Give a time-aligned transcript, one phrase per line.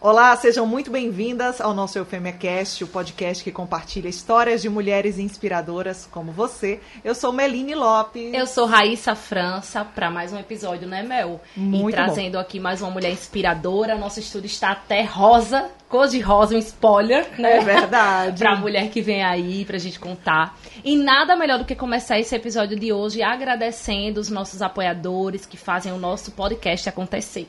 [0.00, 6.08] Olá, sejam muito bem-vindas ao nosso EufemiaCast, o podcast que compartilha histórias de mulheres inspiradoras
[6.12, 6.78] como você.
[7.02, 8.32] Eu sou Meline Lopes.
[8.32, 11.40] Eu sou Raíssa França, para mais um episódio, né, Mel?
[11.56, 12.38] Muito e trazendo bom.
[12.38, 13.98] aqui mais uma mulher inspiradora.
[13.98, 17.56] Nosso estúdio está até rosa, cor de rosa, um spoiler, né?
[17.56, 18.38] É verdade.
[18.38, 20.56] pra mulher que vem aí, pra gente contar.
[20.84, 25.56] E nada melhor do que começar esse episódio de hoje agradecendo os nossos apoiadores que
[25.56, 27.48] fazem o nosso podcast acontecer.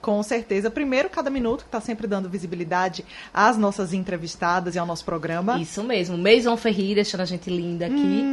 [0.00, 0.70] Com certeza.
[0.70, 5.58] Primeiro, cada minuto, que está sempre dando visibilidade às nossas entrevistadas e ao nosso programa.
[5.58, 6.16] Isso mesmo.
[6.16, 8.24] Maison Ferri, deixando a gente linda aqui.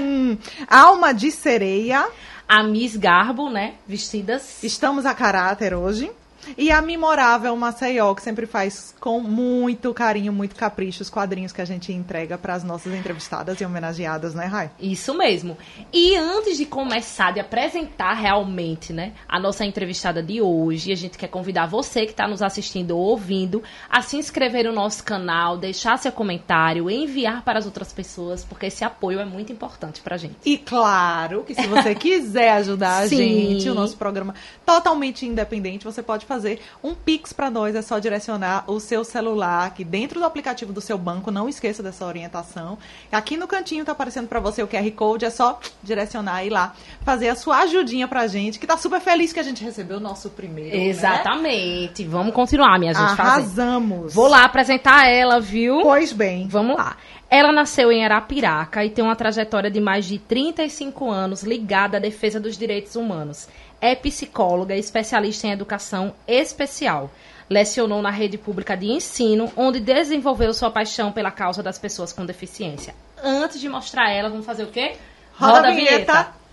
[0.00, 0.36] Hum,
[0.68, 2.08] alma de sereia.
[2.48, 3.74] A Miss Garbo, né?
[3.88, 4.62] Vestidas.
[4.62, 6.10] Estamos a caráter hoje.
[6.56, 11.60] E a memorável Maceió, que sempre faz com muito carinho, muito capricho os quadrinhos que
[11.60, 14.70] a gente entrega para as nossas entrevistadas e homenageadas, né, Rai?
[14.80, 15.56] Isso mesmo.
[15.92, 21.18] E antes de começar, de apresentar realmente, né, a nossa entrevistada de hoje, a gente
[21.18, 25.56] quer convidar você que está nos assistindo ou ouvindo a se inscrever no nosso canal,
[25.56, 30.14] deixar seu comentário, enviar para as outras pessoas, porque esse apoio é muito importante para
[30.14, 30.36] a gente.
[30.44, 36.02] E claro que se você quiser ajudar a gente, o nosso programa totalmente independente, você
[36.02, 40.20] pode fazer fazer um Pix para nós, é só direcionar o seu celular aqui dentro
[40.20, 42.78] do aplicativo do seu banco, não esqueça dessa orientação.
[43.10, 46.74] Aqui no cantinho tá aparecendo para você o QR Code, é só direcionar e lá
[47.02, 50.00] fazer a sua ajudinha pra gente, que tá super feliz que a gente recebeu o
[50.00, 50.76] nosso primeiro.
[50.76, 50.84] Né?
[50.86, 52.04] Exatamente.
[52.04, 52.10] Né?
[52.10, 53.20] Vamos continuar, minha gente.
[53.20, 54.02] Arrasamos.
[54.02, 54.14] Fazer.
[54.14, 55.80] Vou lá apresentar ela, viu?
[55.82, 56.46] Pois bem.
[56.48, 56.96] Vamos lá.
[57.28, 62.00] Ela nasceu em Arapiraca e tem uma trajetória de mais de 35 anos ligada à
[62.00, 63.48] defesa dos direitos humanos
[63.86, 67.10] é psicóloga e especialista em educação especial.
[67.48, 72.26] Lecionou na rede pública de ensino, onde desenvolveu sua paixão pela causa das pessoas com
[72.26, 72.94] deficiência.
[73.22, 74.96] Antes de mostrar ela, vamos fazer o quê?
[75.38, 76.12] Roda, Roda a vinheta.
[76.12, 76.45] vinheta.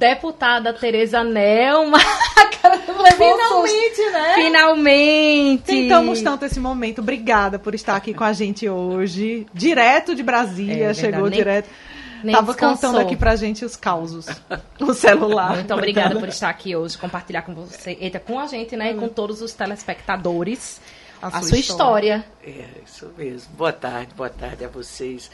[0.00, 1.98] Deputada Tereza Nelma.
[3.16, 4.34] Finalmente, né?
[4.34, 5.62] Finalmente.
[5.64, 7.00] Tentamos tanto esse momento.
[7.02, 9.46] Obrigada por estar aqui com a gente hoje.
[9.52, 11.68] Direto de Brasília, é, chegou nem, direto.
[12.24, 12.90] Nem Tava descansou.
[12.90, 14.26] contando aqui pra gente os causos
[14.80, 15.56] no celular.
[15.56, 18.92] Muito obrigada por estar aqui hoje, compartilhar com você, eita, com a gente, né?
[18.92, 20.80] E com todos os telespectadores
[21.20, 22.24] a, a sua, sua história.
[22.42, 22.64] história.
[22.64, 23.54] É, isso mesmo.
[23.54, 25.30] Boa tarde, boa tarde a vocês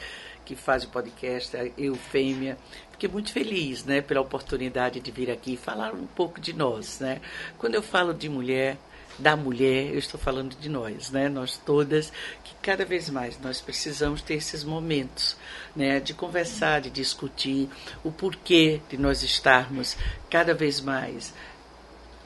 [0.47, 2.57] que fazem o podcast, a Eufêmia.
[2.97, 6.99] Fiquei muito feliz, né, pela oportunidade de vir aqui e falar um pouco de nós,
[6.99, 7.21] né?
[7.59, 8.75] Quando eu falo de mulher,
[9.19, 11.29] da mulher, eu estou falando de nós, né?
[11.29, 12.11] Nós todas,
[12.43, 15.37] que cada vez mais nós precisamos ter esses momentos,
[15.75, 15.99] né?
[15.99, 17.69] De conversar, de discutir
[18.03, 19.95] o porquê de nós estarmos
[20.27, 21.35] cada vez mais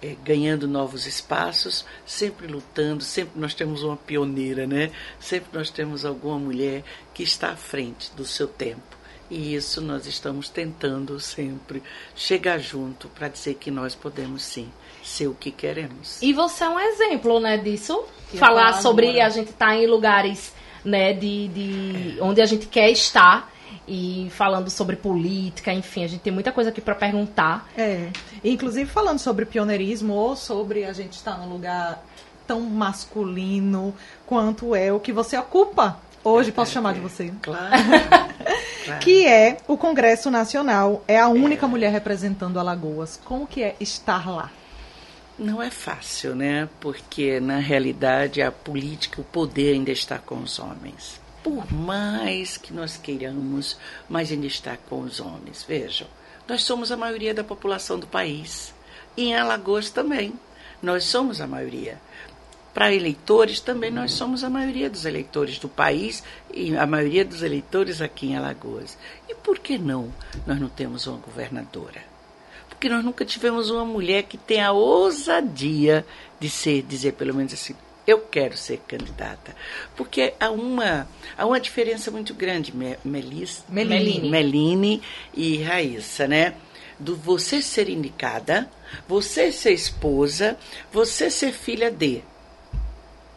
[0.01, 4.89] é, ganhando novos espaços, sempre lutando, sempre nós temos uma pioneira, né?
[5.19, 6.81] Sempre nós temos alguma mulher
[7.13, 9.00] que está à frente do seu tempo.
[9.31, 11.81] E isso nós estamos tentando sempre
[12.13, 14.69] chegar junto para dizer que nós podemos sim
[15.01, 16.21] ser o que queremos.
[16.21, 18.03] E você é um exemplo, né, disso?
[18.29, 19.27] Que Falar sobre agora.
[19.27, 20.53] a gente estar tá em lugares,
[20.83, 22.21] né, de, de é.
[22.21, 23.49] onde a gente quer estar
[23.87, 27.69] e falando sobre política, enfim, a gente tem muita coisa aqui para perguntar.
[27.77, 28.09] É.
[28.43, 32.03] Inclusive falando sobre pioneirismo ou sobre a gente estar num lugar
[32.45, 37.33] tão masculino quanto é o que você ocupa Hoje posso chamar de você.
[37.41, 37.71] Claro.
[38.85, 38.99] claro.
[39.01, 41.03] Que é o Congresso Nacional.
[41.07, 41.69] É a única é.
[41.69, 43.19] mulher representando Alagoas.
[43.23, 44.51] Como que é estar lá?
[45.37, 46.69] Não é fácil, né?
[46.79, 51.19] Porque na realidade a política, o poder ainda está com os homens.
[51.43, 53.75] Por mais que nós queiramos,
[54.07, 55.65] mas ainda está com os homens.
[55.67, 56.07] Vejam,
[56.47, 58.71] nós somos a maioria da população do país.
[59.17, 60.33] E em Alagoas também.
[60.81, 61.99] Nós somos a maioria
[62.73, 66.23] para eleitores, também nós somos a maioria dos eleitores do país
[66.53, 68.97] e a maioria dos eleitores aqui em Alagoas.
[69.27, 70.13] E por que não
[70.47, 72.01] nós não temos uma governadora?
[72.69, 76.05] Porque nós nunca tivemos uma mulher que tenha a ousadia
[76.39, 77.75] de ser, dizer pelo menos assim,
[78.07, 79.55] eu quero ser candidata.
[79.95, 81.07] Porque há uma,
[81.37, 82.73] há uma diferença muito grande,
[83.03, 84.29] Melis, Meline.
[84.29, 85.01] Meline
[85.33, 86.55] e Raíssa, né?
[86.97, 88.69] Do você ser indicada,
[89.07, 90.57] você ser esposa,
[90.91, 92.23] você ser filha de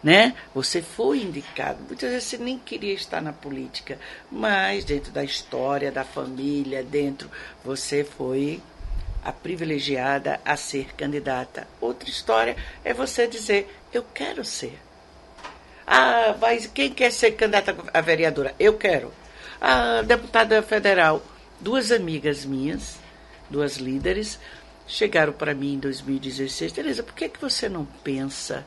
[0.05, 0.35] né?
[0.55, 1.83] Você foi indicado.
[1.89, 3.99] Muitas vezes você nem queria estar na política,
[4.31, 7.31] mas dentro da história da família, dentro
[7.65, 8.61] você foi
[9.25, 11.67] a privilegiada a ser candidata.
[11.81, 12.55] Outra história
[12.85, 14.79] é você dizer eu quero ser.
[15.87, 18.55] Ah, mas quem quer ser candidata a vereadora?
[18.61, 19.11] Eu quero.
[19.59, 21.23] A deputada federal,
[21.59, 22.99] duas amigas minhas,
[23.49, 24.39] duas líderes,
[24.87, 26.73] chegaram para mim em 2016.
[26.73, 28.67] Tereza, por que, que você não pensa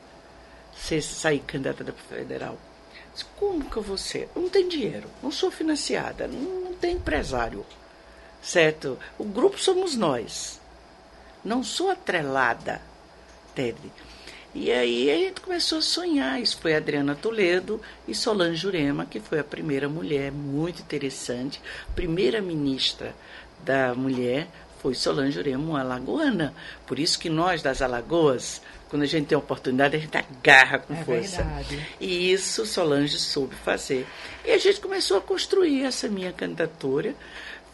[0.78, 2.58] ser, sair candidata para federal.
[3.36, 4.28] Como que eu vou ser?
[4.34, 7.66] Não tem dinheiro, não sou financiada, não, tem empresário,
[8.40, 8.98] certo?
[9.18, 10.60] O grupo somos nós.
[11.44, 12.80] Não sou atrelada,
[13.54, 13.92] Teddy.
[14.54, 16.40] E aí a gente começou a sonhar.
[16.40, 21.60] Isso foi Adriana Toledo e Solange Jurema, que foi a primeira mulher muito interessante,
[21.94, 23.14] primeira ministra
[23.64, 24.48] da mulher
[24.80, 26.54] foi Solange Jurema, uma alagoana.
[26.86, 30.78] Por isso que nós das Alagoas, quando a gente tem a oportunidade, a gente agarra
[30.78, 31.42] com é força.
[31.42, 31.86] Verdade.
[32.00, 34.06] E isso Solange soube fazer.
[34.44, 37.14] E a gente começou a construir essa minha candidatura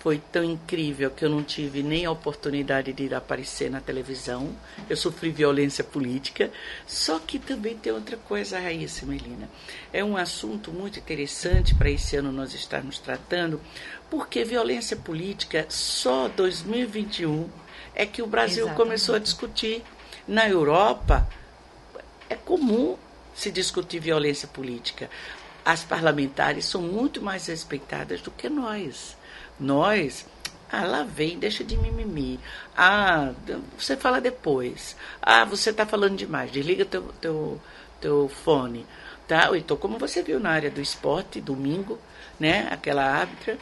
[0.04, 4.54] foi tão incrível que eu não tive nem a oportunidade de aparecer na televisão.
[4.86, 6.50] Eu sofri violência política.
[6.86, 9.48] Só que também tem outra coisa, Raíssa Melina.
[9.90, 13.58] É um assunto muito interessante para esse ano nós estarmos tratando,
[14.10, 17.48] porque violência política só 2021
[17.94, 18.76] é que o Brasil Exatamente.
[18.76, 19.82] começou a discutir.
[20.26, 21.28] Na Europa,
[22.30, 22.96] é comum
[23.34, 25.10] se discutir violência política.
[25.64, 29.16] As parlamentares são muito mais respeitadas do que nós.
[29.60, 30.26] Nós,
[30.70, 32.40] ah, lá vem, deixa de mimimi.
[32.76, 33.32] Ah,
[33.78, 34.96] você fala depois.
[35.20, 36.50] Ah, você está falando demais.
[36.50, 37.60] Desliga teu, teu,
[38.00, 38.86] teu fone.
[39.28, 39.50] Tá?
[39.56, 41.98] Então, como você viu na área do esporte, domingo,
[42.38, 42.68] né?
[42.70, 43.58] Aquela árbitra,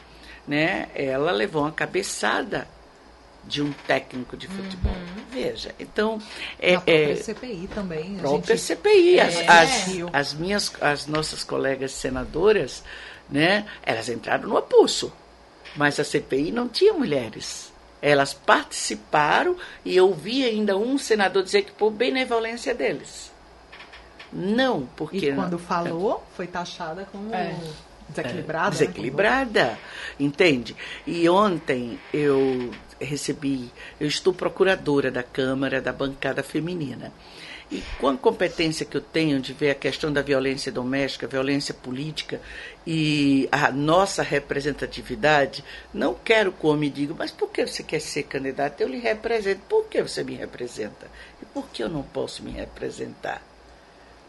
[0.46, 0.88] né?
[0.94, 2.68] Ela levou uma cabeçada
[3.44, 4.92] de um técnico de futebol.
[4.92, 5.24] Uhum.
[5.30, 6.20] Veja, então
[6.58, 8.16] é, a própria é, CPI também.
[8.18, 8.66] A própria gente...
[8.66, 12.82] CPI, as, é, as, as, minhas, as nossas colegas senadoras,
[13.28, 13.66] né?
[13.82, 15.12] Elas entraram no apulso.
[15.76, 17.72] Mas a CPI não tinha mulheres.
[18.00, 23.32] Elas participaram e eu vi ainda um senador dizer que por benevolência deles.
[24.32, 25.30] Não, porque.
[25.30, 27.34] E quando falou, foi taxada como.
[27.34, 27.54] É.
[28.08, 28.66] Desequilibrada.
[28.66, 29.78] É, desequilibrada, né?
[30.18, 30.76] entende?
[31.06, 32.70] E ontem eu
[33.04, 33.70] recebi,
[34.00, 37.12] eu estou procuradora da Câmara da bancada feminina.
[37.70, 41.72] E com a competência que eu tenho de ver a questão da violência doméstica, violência
[41.72, 42.38] política
[42.86, 48.00] e a nossa representatividade, não quero que o homem diga, mas por que você quer
[48.00, 48.80] ser candidato?
[48.82, 49.62] Eu lhe represento.
[49.68, 51.06] Por que você me representa?
[51.40, 53.51] E por que eu não posso me representar?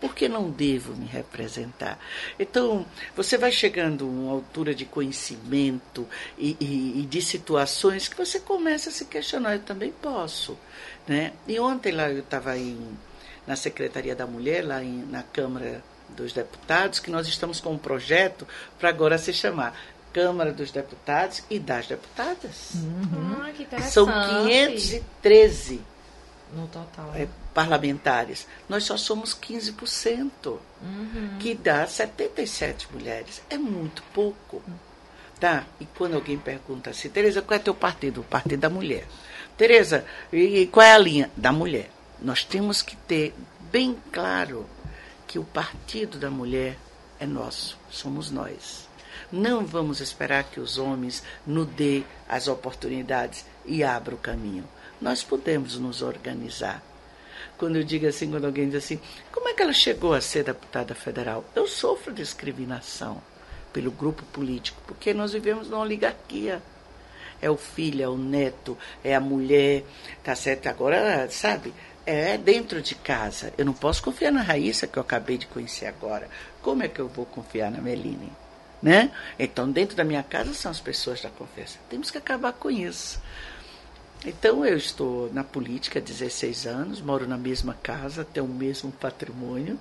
[0.04, 1.98] Por que não devo me representar?
[2.38, 2.86] Então,
[3.16, 6.06] você vai chegando a uma altura de conhecimento
[6.38, 9.54] e, e, e de situações que você começa a se questionar.
[9.54, 10.58] Eu também posso.
[11.08, 11.32] Né?
[11.48, 12.52] E ontem lá eu estava
[13.48, 17.78] na Secretaria da Mulher, lá em, na Câmara dos Deputados, que nós estamos com um
[17.78, 18.46] projeto
[18.78, 19.74] para agora se chamar
[20.12, 22.72] Câmara dos Deputados e das Deputadas.
[22.74, 23.38] Uhum.
[23.42, 23.94] Ah, que interessante.
[23.94, 25.82] São 513
[26.54, 27.14] no total.
[27.16, 28.48] É, parlamentares.
[28.68, 31.38] Nós só somos 15%, uhum.
[31.40, 33.42] que dá 77 mulheres.
[33.50, 34.62] É muito pouco.
[35.40, 35.66] Tá?
[35.80, 38.22] E quando alguém pergunta assim, Tereza, qual é teu partido?
[38.22, 39.06] O Partido da Mulher.
[39.58, 41.30] Tereza, e qual é a linha?
[41.36, 41.90] Da mulher.
[42.20, 43.36] Nós temos que ter
[43.72, 44.66] bem claro
[45.28, 46.78] que o partido da mulher
[47.20, 48.88] é nosso, somos nós.
[49.32, 54.64] Não vamos esperar que os homens nos dê as oportunidades e abram o caminho.
[55.02, 56.82] Nós podemos nos organizar.
[57.64, 59.00] Quando eu digo assim, quando alguém diz assim,
[59.32, 61.46] como é que ela chegou a ser deputada federal?
[61.56, 63.22] Eu sofro discriminação
[63.72, 66.62] pelo grupo político, porque nós vivemos numa oligarquia
[67.42, 69.86] é o filho, é o neto, é a mulher,
[70.22, 70.68] tá certo?
[70.68, 71.74] Agora, sabe,
[72.06, 73.54] é dentro de casa.
[73.58, 76.28] Eu não posso confiar na Raíssa, que eu acabei de conhecer agora.
[76.62, 78.30] Como é que eu vou confiar na Meline?
[78.82, 79.10] Né?
[79.40, 81.80] Então, dentro da minha casa são as pessoas da confiança.
[81.90, 83.22] Temos que acabar com isso.
[84.26, 88.90] Então, eu estou na política há 16 anos, moro na mesma casa, tenho o mesmo
[88.90, 89.78] patrimônio,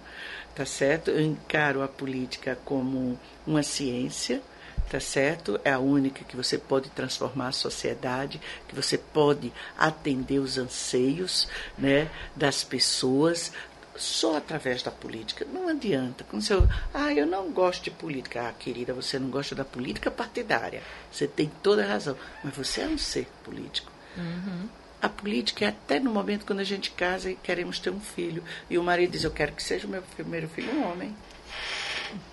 [0.53, 1.13] tá certo?
[1.13, 4.43] Eu encaro a política como uma ciência,
[4.91, 5.61] tá certo?
[5.65, 11.47] É a única que você pode transformar a sociedade, que você pode atender os anseios,
[11.79, 13.53] né, das pessoas
[13.95, 15.47] só através da política.
[15.53, 16.25] Não adianta.
[16.25, 16.55] Quando você,
[16.93, 18.49] ah, eu não gosto de política.
[18.49, 20.83] Ah, querida, você não gosta da política partidária.
[21.13, 22.17] Você tem toda a razão.
[22.43, 23.92] Mas você é um ser político.
[24.17, 24.69] Uhum.
[25.01, 28.43] A política é até no momento quando a gente casa e queremos ter um filho.
[28.71, 31.15] E o marido diz, eu quero que seja o meu primeiro filho um homem.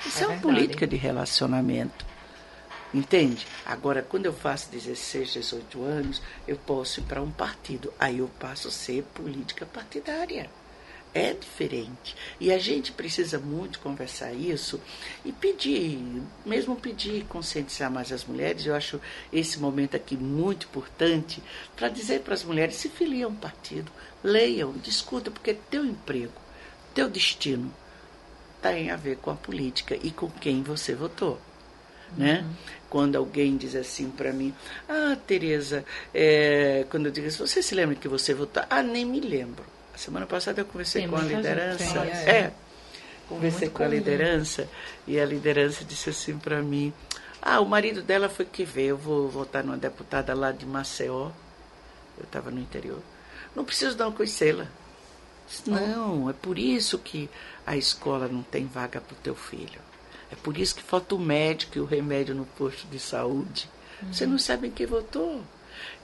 [0.06, 2.06] Isso é, é uma política de relacionamento.
[2.94, 3.46] Entende?
[3.66, 7.94] Agora, quando eu faço 16, 18 anos, eu posso ir para um partido.
[8.00, 10.50] Aí eu passo a ser política partidária.
[11.14, 12.16] É diferente.
[12.40, 14.80] E a gente precisa muito conversar isso
[15.26, 16.00] e pedir,
[16.46, 18.66] mesmo pedir, conscientizar mais as mulheres.
[18.66, 19.02] Eu acho
[19.34, 21.42] esse momento aqui muito importante
[21.76, 23.92] para dizer para as mulheres: se filia a um partido,
[24.24, 26.40] leiam, discutam, porque teu emprego,
[26.94, 27.74] teu destino
[28.62, 31.40] tem a ver com a política e com quem você votou.
[32.16, 32.42] Né?
[32.42, 32.54] Uhum.
[32.90, 34.54] Quando alguém diz assim para mim,
[34.88, 36.86] ah, Tereza, é...
[36.90, 38.64] quando eu digo assim, você se lembra que você votou?
[38.70, 39.64] Ah, nem me lembro.
[40.00, 42.00] Semana passada eu conversei Tem com a liderança.
[42.06, 42.30] É.
[42.30, 42.54] é.
[43.28, 43.90] conversei Muito com comum.
[43.90, 44.70] a liderança
[45.06, 46.94] e a liderança disse assim para mim:
[47.42, 51.32] Ah, o marido dela foi que veio, eu vou votar numa deputada lá de Maceió.
[52.18, 53.02] Eu estava no interior.
[53.54, 54.70] Não preciso dar uma coicela.
[55.68, 57.30] Não, é por isso que
[57.68, 59.82] a escola não tem vaga para o teu filho.
[60.32, 63.70] É por isso que falta o médico e o remédio no posto de saúde.
[64.02, 64.14] Uhum.
[64.14, 65.42] Você não sabe em quem votou.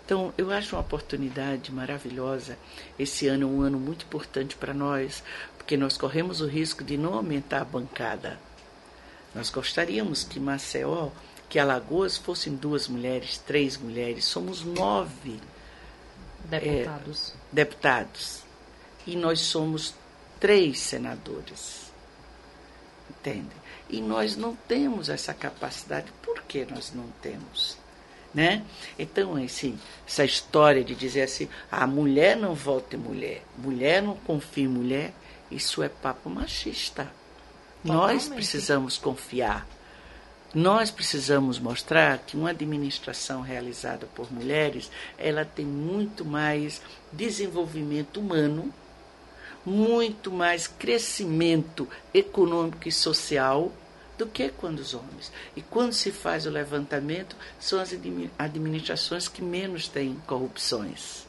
[0.05, 2.59] Então, eu acho uma oportunidade maravilhosa.
[2.97, 5.23] Esse ano é um ano muito importante para nós,
[5.57, 8.39] porque nós corremos o risco de não aumentar a bancada.
[9.33, 11.09] Nós gostaríamos que Maceió,
[11.49, 14.25] que Alagoas fossem duas mulheres, três mulheres.
[14.25, 15.39] Somos nove
[16.43, 17.33] deputados.
[17.33, 18.43] É, deputados.
[19.07, 19.95] E nós somos
[20.39, 21.91] três senadores.
[23.09, 23.55] Entende?
[23.89, 26.11] E nós não temos essa capacidade.
[26.21, 27.83] Por que nós não temos?
[28.35, 28.63] Né?
[28.99, 34.13] Então, assim, essa história de dizer assim, a mulher não vota em mulher, mulher não
[34.13, 35.13] confia em mulher,
[35.49, 37.09] isso é papo machista.
[37.81, 38.13] Totalmente.
[38.13, 39.65] Nós precisamos confiar.
[40.53, 46.81] Nós precisamos mostrar que uma administração realizada por mulheres, ela tem muito mais
[47.13, 48.73] desenvolvimento humano,
[49.65, 53.71] muito mais crescimento econômico e social
[54.17, 55.31] do que quando os homens.
[55.55, 57.93] E quando se faz o levantamento, são as
[58.37, 61.25] administrações que menos têm corrupções.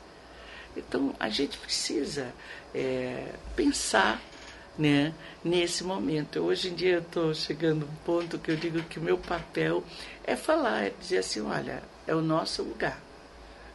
[0.77, 2.33] Então, a gente precisa
[2.75, 4.21] é, pensar
[4.79, 6.41] né, nesse momento.
[6.41, 9.17] Hoje em dia eu estou chegando a um ponto que eu digo que o meu
[9.17, 9.83] papel
[10.23, 13.01] é falar, é dizer assim, olha, é o nosso lugar.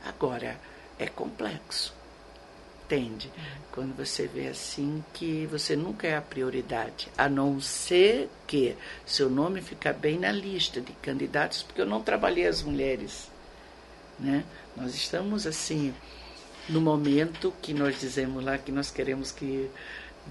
[0.05, 0.59] Agora,
[0.99, 2.00] é complexo
[2.91, 3.31] entende.
[3.71, 9.29] Quando você vê assim que você nunca é a prioridade, a não ser que seu
[9.29, 13.29] nome fica bem na lista de candidatos, porque eu não trabalhei as mulheres.
[14.19, 14.43] Né?
[14.75, 15.93] Nós estamos assim
[16.67, 19.69] no momento que nós dizemos lá que nós queremos que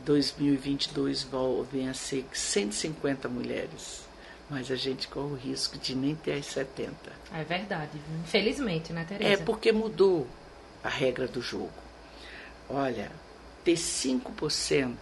[0.04, 1.26] 2022
[1.72, 4.08] venha a ser 150 mulheres.
[4.50, 6.92] Mas a gente corre o risco de nem ter as 70.
[7.32, 9.32] É verdade, infelizmente, né, Tereza?
[9.32, 10.26] É porque mudou
[10.82, 11.70] a regra do jogo.
[12.72, 13.10] Olha,
[13.64, 14.96] ter 5%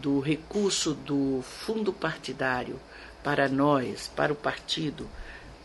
[0.00, 2.78] do recurso do fundo partidário
[3.24, 5.08] para nós, para o partido,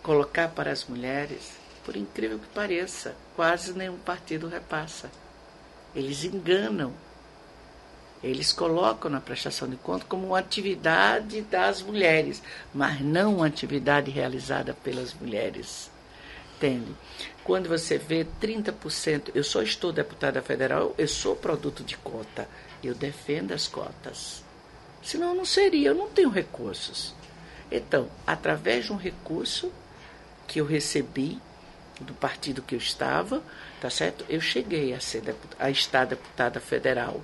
[0.02, 1.52] colocar para as mulheres,
[1.86, 5.12] por incrível que pareça, quase nenhum partido repassa.
[5.96, 6.92] Eles enganam.
[8.24, 12.42] Eles colocam na prestação de conta como uma atividade das mulheres,
[12.74, 15.92] mas não uma atividade realizada pelas mulheres
[16.64, 16.96] entende?
[17.44, 22.48] Quando você vê 30%, eu só estou deputada federal, eu sou produto de cota.
[22.82, 24.44] Eu defendo as cotas.
[25.02, 27.14] Senão não seria, eu não tenho recursos.
[27.70, 29.72] Então, através de um recurso
[30.48, 31.40] que eu recebi
[32.00, 33.42] do partido que eu estava,
[33.82, 34.26] tá certo?
[34.30, 37.22] Eu cheguei a ser a estar deputada federal.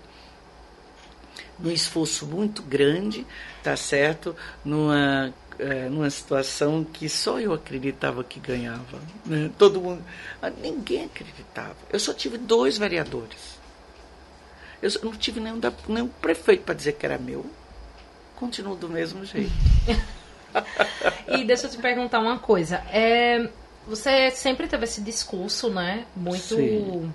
[1.57, 3.25] Num esforço muito grande,
[3.63, 4.35] tá certo?
[4.63, 8.99] Numa é, numa situação que só eu acreditava que ganhava.
[9.25, 9.51] Né?
[9.57, 10.03] Todo mundo.
[10.41, 11.75] Ah, ninguém acreditava.
[11.91, 13.59] Eu só tive dois vereadores.
[14.81, 17.45] Eu não tive nenhum, nenhum prefeito para dizer que era meu.
[18.37, 19.51] Continuo do mesmo jeito.
[21.27, 22.77] e deixa eu te perguntar uma coisa.
[22.89, 23.49] É,
[23.85, 26.05] você sempre teve esse discurso, né?
[26.15, 26.55] Muito.
[26.55, 27.13] Sim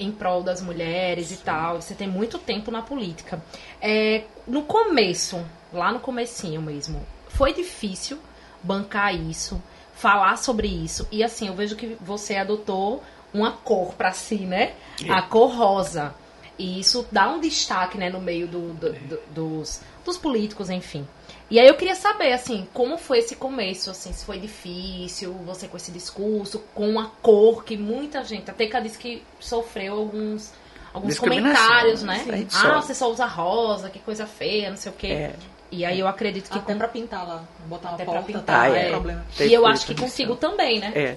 [0.00, 1.80] em prol das mulheres e tal.
[1.80, 3.42] Você tem muito tempo na política.
[3.80, 7.04] É, no começo, lá no comecinho mesmo,
[7.40, 8.18] foi difícil
[8.62, 9.62] bancar isso,
[9.94, 11.08] falar sobre isso.
[11.10, 14.74] E assim, eu vejo que você adotou uma cor para si, né?
[15.02, 15.10] É.
[15.10, 16.14] A cor rosa.
[16.58, 21.08] E isso dá um destaque, né, no meio do, do, do, dos, dos políticos, enfim.
[21.50, 25.66] E aí eu queria saber, assim, como foi esse começo, assim, se foi difícil, você
[25.66, 30.52] com esse discurso, com a cor que muita gente, até que disse que sofreu alguns,
[30.92, 32.22] alguns comentários, né?
[32.52, 35.06] Ah, você só usa rosa, que coisa feia, não sei o quê.
[35.06, 35.34] É.
[35.70, 36.58] E aí eu acredito que.
[36.58, 36.78] Até com...
[36.78, 37.44] pra pintar lá.
[37.66, 38.86] Botar uma Até porta, pra pintar, tá, é.
[38.86, 38.90] é.
[38.90, 39.24] problema.
[39.38, 40.92] E eu acho que consigo também, né?
[40.94, 41.16] É.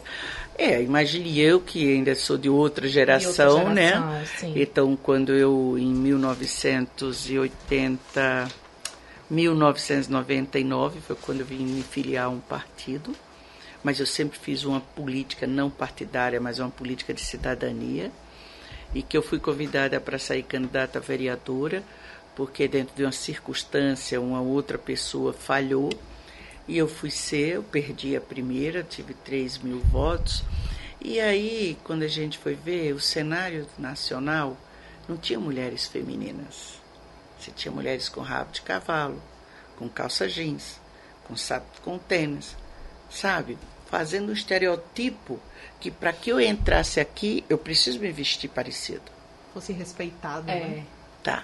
[0.56, 4.24] É, imagine eu que ainda sou de outra geração, outra geração né?
[4.38, 4.54] Sim.
[4.56, 8.48] Então, quando eu, em 1980,
[9.30, 13.16] 1999, foi quando eu vim me filiar a um partido,
[13.84, 18.12] mas eu sempre fiz uma política não partidária, mas uma política de cidadania,
[18.94, 21.82] e que eu fui convidada para sair candidata a vereadora,
[22.36, 25.90] porque dentro de uma circunstância uma outra pessoa falhou
[26.68, 30.44] e eu fui ser, eu perdi a primeira, tive 3 mil votos.
[31.00, 34.56] E aí, quando a gente foi ver o cenário nacional,
[35.08, 36.82] não tinha mulheres femininas.
[37.38, 39.22] Você tinha mulheres com rabo de cavalo,
[39.78, 40.80] com calça jeans,
[41.26, 42.56] com sapato com tênis,
[43.10, 43.58] sabe?
[43.88, 45.40] Fazendo um estereotipo
[45.82, 49.04] que para que eu entrasse aqui, eu preciso me vestir parecido.
[49.54, 50.60] Fosse respeitado, é.
[50.60, 50.86] né?
[51.22, 51.44] Tá.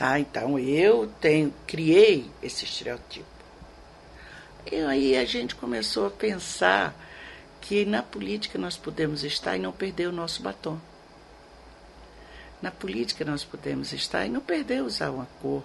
[0.00, 0.18] Tá?
[0.18, 3.26] Então eu tenho, criei esse estereotipo.
[4.72, 6.96] E aí a gente começou a pensar
[7.60, 10.78] que na política nós podemos estar e não perder o nosso batom.
[12.62, 15.62] Na política nós podemos estar e não perder usar uma cor.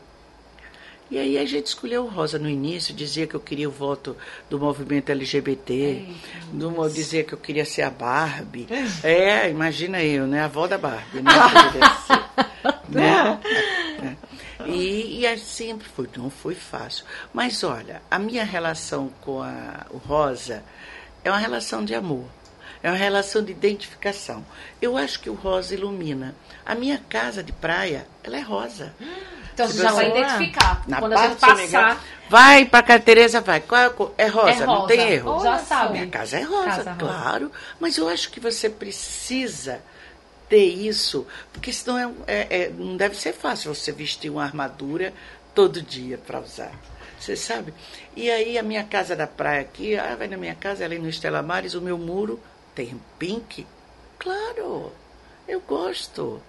[1.09, 4.17] E aí a gente escolheu o rosa no início, dizia que eu queria o voto
[4.49, 6.09] do movimento LGBT,
[6.51, 8.67] do, dizia que eu queria ser a Barbie.
[9.01, 10.41] É, imagina eu, né?
[10.41, 11.31] A avó da Barbie, né?
[12.35, 12.44] né?
[15.23, 15.33] É.
[15.33, 17.05] E, e sempre foi, não foi fácil.
[17.33, 20.63] Mas olha, a minha relação com a, o rosa
[21.23, 22.25] é uma relação de amor.
[22.83, 24.45] É uma relação de identificação.
[24.81, 26.35] Eu acho que o rosa ilumina.
[26.65, 28.93] A minha casa de praia, ela é rosa.
[29.53, 30.83] Então você já vai identificar.
[30.87, 32.03] Na Quando parte a gente passar.
[32.29, 33.61] Vai pra cá, Tereza, vai.
[33.61, 34.87] Qual é, é rosa, É não rosa.
[34.87, 35.41] tem erro.
[35.41, 35.93] Já sabe.
[35.93, 36.95] Minha casa é rosa, Casa rosa.
[36.99, 37.51] claro.
[37.79, 39.81] Mas eu acho que você precisa
[40.49, 41.97] ter isso, porque senão
[42.27, 45.13] é, é- é- não deve ser fácil você vestir uma armadura
[45.53, 46.71] todo dia para usar.
[47.19, 47.73] Você sabe?
[48.15, 51.09] E aí a minha casa da praia aqui, ah, vai na minha casa, ali no
[51.09, 52.39] Estela Mares, o meu muro
[52.75, 53.65] tem pink.
[54.19, 54.91] Claro,
[55.47, 56.41] eu gosto.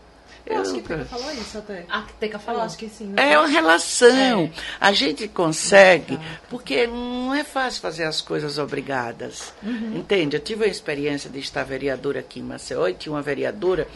[0.47, 1.85] Eu acho que Teca falou isso até.
[1.89, 2.63] A Teca Eu falou.
[2.63, 3.07] acho que sim.
[3.07, 3.33] né?
[3.33, 4.51] é uma relação.
[4.81, 9.53] A gente consegue, porque não é fácil fazer as coisas obrigadas.
[9.63, 10.37] Entende?
[10.37, 13.89] Eu tive a experiência de estar vereadora aqui em Maceió e tinha uma vereadora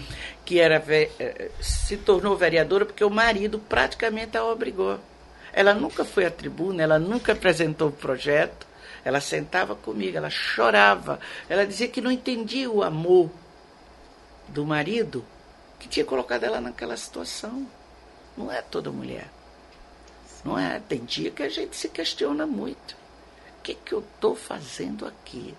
[0.44, 4.98] que era eh, se tornou vereadora porque o marido praticamente a obrigou.
[5.52, 8.66] Ela nunca foi à tribuna, ela nunca apresentou o projeto.
[9.04, 11.20] Ela sentava comigo, ela chorava.
[11.48, 13.30] Ela dizia que não entendia o amor
[14.48, 15.24] do marido
[15.80, 17.66] que tinha colocado ela naquela situação.
[18.36, 19.28] Não é toda mulher.
[20.44, 20.78] Não é?
[20.78, 22.94] Tem dia que a gente se questiona muito.
[23.58, 25.54] O que, que eu estou fazendo aqui?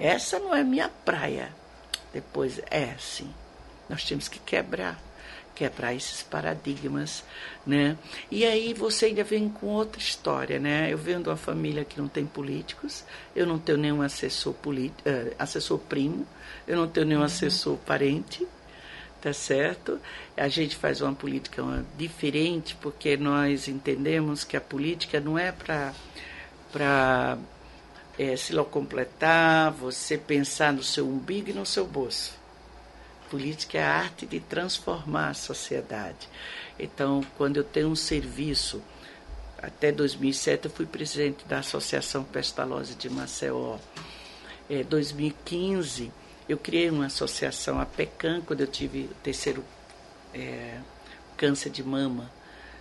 [0.00, 1.54] Essa não é minha praia.
[2.12, 3.32] Depois, é sim.
[3.88, 5.00] Nós temos que quebrar.
[5.54, 7.24] Quebrar esses paradigmas,
[7.66, 7.96] né?
[8.30, 10.92] E aí você ainda vem com outra história, né?
[10.92, 15.08] Eu venho de uma família que não tem políticos, eu não tenho nenhum assessor, político,
[15.38, 16.26] assessor primo,
[16.68, 18.46] eu não tenho nenhum assessor parente,
[19.20, 20.00] tá certo?
[20.36, 21.62] A gente faz uma política
[21.96, 25.92] diferente porque nós entendemos que a política não é para
[26.72, 27.38] para
[28.18, 32.34] é, se completar, você pensar no seu umbigo e no seu bolso.
[33.30, 36.28] Política é a arte de transformar a sociedade.
[36.78, 38.82] Então, quando eu tenho um serviço,
[39.58, 43.78] até 2007 eu fui presidente da Associação Pestalozzi de Maceió.
[44.68, 46.12] É, 2015
[46.48, 49.64] eu criei uma associação, a PECAM, quando eu tive o terceiro
[50.32, 50.78] é,
[51.36, 52.30] câncer de mama,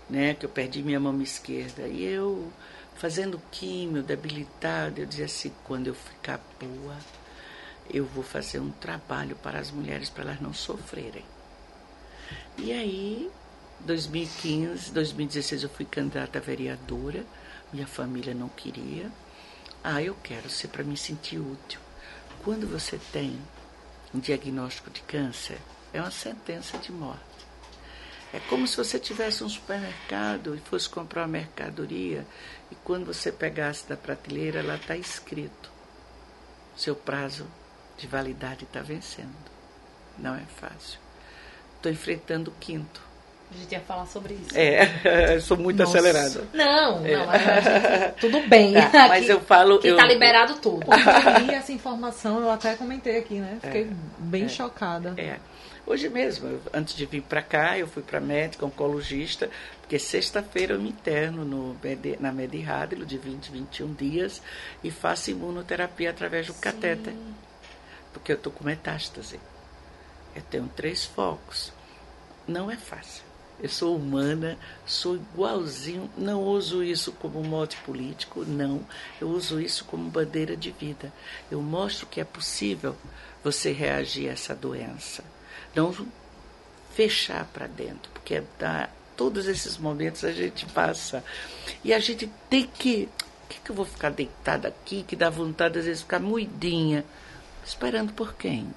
[0.10, 1.88] né, que eu perdi minha mama esquerda.
[1.88, 2.52] E eu,
[2.96, 6.96] fazendo químio, debilitada, eu dizia assim, quando eu ficar boa,
[7.90, 11.26] eu vou fazer um trabalho para as mulheres, para elas não sofrerem.
[12.58, 13.32] E aí,
[13.82, 17.26] 2015, 2016 eu fui candidata a vereadora,
[17.74, 19.12] minha família não queria.
[19.84, 21.80] Ah, eu quero ser para me sentir útil.
[22.44, 23.40] Quando você tem
[24.16, 25.58] um diagnóstico de câncer,
[25.94, 27.20] é uma sentença de morte.
[28.34, 32.26] É como se você tivesse um supermercado e fosse comprar uma mercadoria
[32.72, 35.70] e quando você pegasse da prateleira, lá está escrito:
[36.76, 37.46] seu prazo
[37.98, 39.36] de validade está vencendo.
[40.18, 41.00] Não é fácil.
[41.76, 43.02] Estou enfrentando o quinto.
[43.52, 44.58] A gente ia falar sobre isso.
[44.58, 45.98] É, sou muito Nossa.
[45.98, 46.44] acelerada.
[46.54, 48.74] Não, não, mas a gente- tudo bem.
[48.74, 49.80] Tá, mas eu falo.
[49.80, 50.86] que eu, tá liberado tudo.
[51.46, 53.58] Li essa informação, eu até comentei aqui, né?
[53.62, 54.50] Fiquei bem é.
[54.50, 55.14] chocada.
[55.18, 55.38] É.
[55.88, 59.48] Hoje mesmo, antes de vir para cá, eu fui para médica, oncologista,
[59.80, 64.42] porque sexta-feira eu me interno no, Medi- na Medirádilo de 20, 21 dias
[64.84, 67.14] e faço imunoterapia através do catéter,
[68.12, 69.40] porque eu estou com metástase.
[70.36, 71.72] Eu tenho três focos.
[72.48, 73.24] Não é fácil.
[73.62, 78.86] Eu sou humana, sou igualzinho, não uso isso como mote político, não.
[79.20, 81.12] Eu uso isso como bandeira de vida.
[81.50, 82.96] Eu mostro que é possível
[83.44, 85.24] você reagir a essa doença.
[85.74, 85.94] Não
[86.94, 91.24] fechar para dentro, porque dá, todos esses momentos a gente passa.
[91.84, 93.10] E a gente tem que.
[93.18, 97.06] Por que, que eu vou ficar deitada aqui, que dá vontade às vezes ficar moidinha?
[97.64, 98.74] Esperando por quem?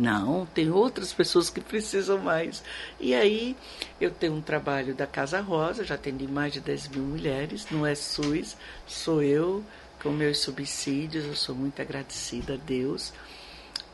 [0.00, 2.64] Não, tem outras pessoas que precisam mais.
[2.98, 3.54] E aí,
[4.00, 7.84] eu tenho um trabalho da Casa Rosa, já atendi mais de 10 mil mulheres, não
[7.84, 9.62] é SUS, sou eu
[10.02, 13.12] com meus subsídios, eu sou muito agradecida a Deus.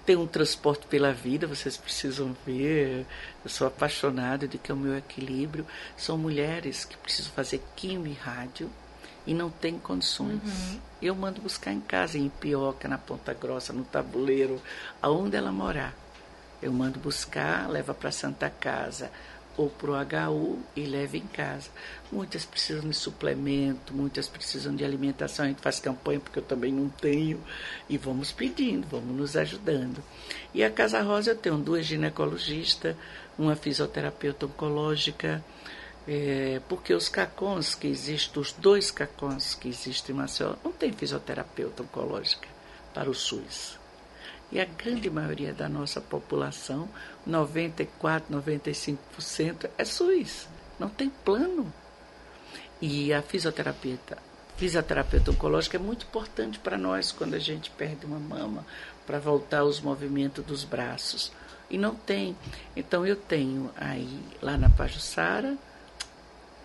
[0.05, 3.05] Tenho um transporte pela vida, vocês precisam ver,
[3.45, 5.66] eu sou apaixonada de que é o meu equilíbrio.
[5.97, 8.71] São mulheres que precisam fazer quimio e rádio
[9.26, 10.40] e não têm condições.
[11.02, 14.60] Eu mando buscar em casa, em Pioca, na Ponta Grossa, no Tabuleiro,
[15.02, 15.94] aonde ela morar.
[16.62, 19.10] Eu mando buscar, leva para Santa Casa.
[19.56, 21.70] ou para o HU e leva em casa.
[22.12, 25.44] Muitas precisam de suplemento, muitas precisam de alimentação.
[25.44, 27.42] A gente faz campanha porque eu também não tenho.
[27.88, 30.02] E vamos pedindo, vamos nos ajudando.
[30.52, 32.94] E a Casa Rosa eu tenho duas ginecologistas,
[33.38, 35.42] uma fisioterapeuta oncológica,
[36.07, 40.92] é, porque os CACONs que existem, os dois CACONs que existem em Maceió, não tem
[40.92, 42.49] fisioterapeuta oncológica
[42.95, 43.79] para o SUS.
[44.53, 46.88] E a grande maioria da nossa população,
[47.27, 50.47] 94, 95%, é SUS.
[50.79, 51.73] Não tem plano.
[52.81, 54.19] E a fisioterapeuta,
[54.57, 58.64] fisioterapeuta oncológica é muito importante para nós quando a gente perde uma mama,
[59.05, 61.33] para voltar os movimentos dos braços.
[61.69, 62.37] E não tem.
[62.77, 65.59] Então eu tenho aí, lá na Pajussara,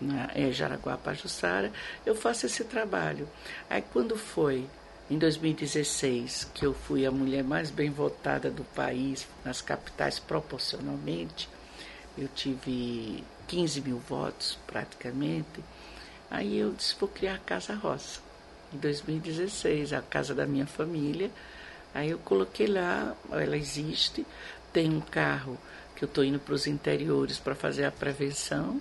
[0.02, 1.72] na é, Jaraguá Pajussara,
[2.04, 3.28] eu faço esse trabalho.
[3.70, 4.66] Aí quando foi
[5.10, 11.48] em 2016, que eu fui a mulher mais bem votada do país, nas capitais proporcionalmente,
[12.16, 15.62] eu tive 15 mil votos praticamente.
[16.30, 18.20] Aí eu disse: vou criar a Casa Roça.
[18.72, 21.30] Em 2016, a casa da minha família.
[21.94, 24.26] Aí eu coloquei lá, ela existe,
[24.72, 25.58] tem um carro
[25.94, 28.80] que eu estou indo para os interiores para fazer a prevenção.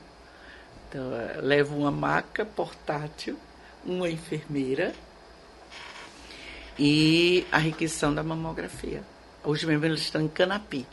[0.91, 1.09] Então,
[1.41, 3.39] levo uma maca portátil,
[3.85, 4.93] uma enfermeira
[6.77, 9.01] e a requisição da mamografia.
[9.41, 10.85] Hoje mesmo eles estão em Canapi.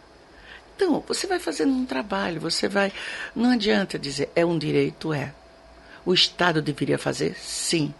[0.77, 2.93] Então, você vai fazendo um trabalho, você vai.
[3.35, 5.35] Não adianta dizer é um direito, é.
[6.07, 7.37] O Estado deveria fazer?
[7.37, 7.93] Sim.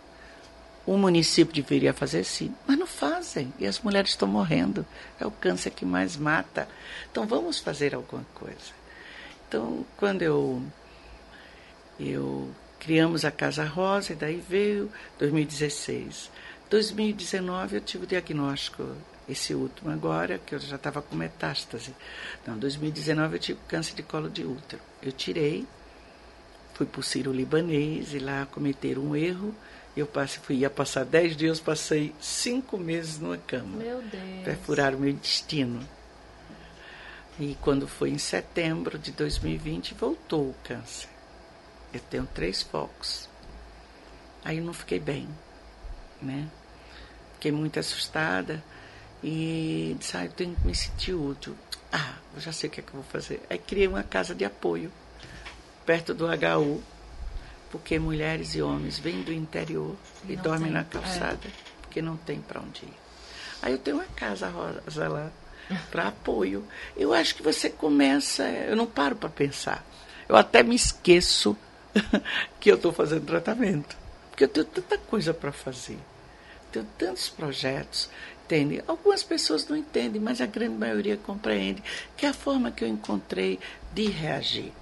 [0.87, 2.23] O município deveria fazer?
[2.23, 2.55] Sim.
[2.65, 3.53] Mas não fazem.
[3.59, 4.87] E as mulheres estão morrendo.
[5.19, 6.69] É o câncer que mais mata.
[7.11, 8.79] Então, vamos fazer alguma coisa.
[9.49, 10.63] Então, quando eu.
[11.99, 16.31] Eu criamos a Casa Rosa, e daí veio 2016.
[16.71, 18.87] 2019 eu tive o diagnóstico,
[19.29, 21.95] esse último agora, que eu já estava com metástase.
[22.47, 24.81] Não, 2019 eu tive câncer de colo de útero.
[25.03, 25.67] Eu tirei,
[26.75, 29.55] fui para o Ciro Libanês e lá cometeram um erro.
[29.97, 33.77] Eu passei, fui, ia passar 10 dias, passei 5 meses numa cama.
[33.77, 34.45] Meu Deus.
[34.45, 35.81] Perfuraram o meu intestino.
[37.41, 41.18] E quando foi em setembro de 2020, voltou o câncer.
[41.93, 43.29] Eu tenho três focos.
[44.45, 45.29] Aí eu não fiquei bem,
[46.21, 46.49] né?
[47.35, 48.63] Fiquei muito assustada
[49.23, 51.57] e disse, ah, eu tenho que me sentir útil.
[51.93, 53.43] Ah, eu já sei o que é que eu vou fazer.
[53.49, 54.93] Aí criei uma casa de apoio
[55.87, 56.83] perto do HU,
[57.71, 59.97] porque mulheres e homens vêm do interior
[60.29, 61.51] e dormem tem, na calçada, é.
[61.81, 62.95] porque não tem para onde ir.
[63.63, 65.31] Aí eu tenho uma casa rosa lá
[65.91, 66.65] para apoio.
[66.97, 69.85] Eu acho que você começa, eu não paro para pensar.
[70.29, 71.57] Eu até me esqueço
[72.61, 73.97] que eu estou fazendo tratamento,
[74.31, 75.99] porque eu tenho tanta coisa para fazer
[76.71, 78.09] tenho tantos projetos,
[78.45, 78.83] entende?
[78.87, 81.83] Algumas pessoas não entendem, mas a grande maioria compreende,
[82.17, 83.59] que é a forma que eu encontrei
[83.93, 84.73] de reagir.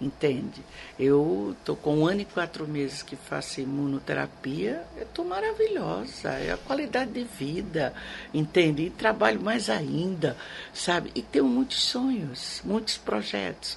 [0.00, 0.62] Entende?
[0.96, 6.56] Eu estou com um ano e quatro meses que faço imunoterapia, estou maravilhosa, é a
[6.56, 7.92] qualidade de vida,
[8.32, 8.84] entende?
[8.84, 10.36] E trabalho mais ainda,
[10.72, 11.10] sabe?
[11.16, 13.76] E tenho muitos sonhos, muitos projetos.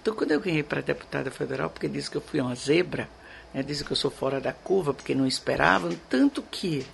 [0.00, 3.08] Então, quando eu ganhei para deputada federal, porque disse que eu fui uma zebra,
[3.52, 6.86] né, dizem que eu sou fora da curva porque não esperavam, tanto que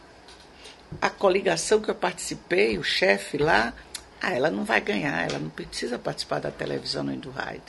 [1.01, 3.73] a coligação que eu participei, o chefe lá,
[4.21, 7.63] ah, ela não vai ganhar, ela não precisa participar da televisão nem do rádio.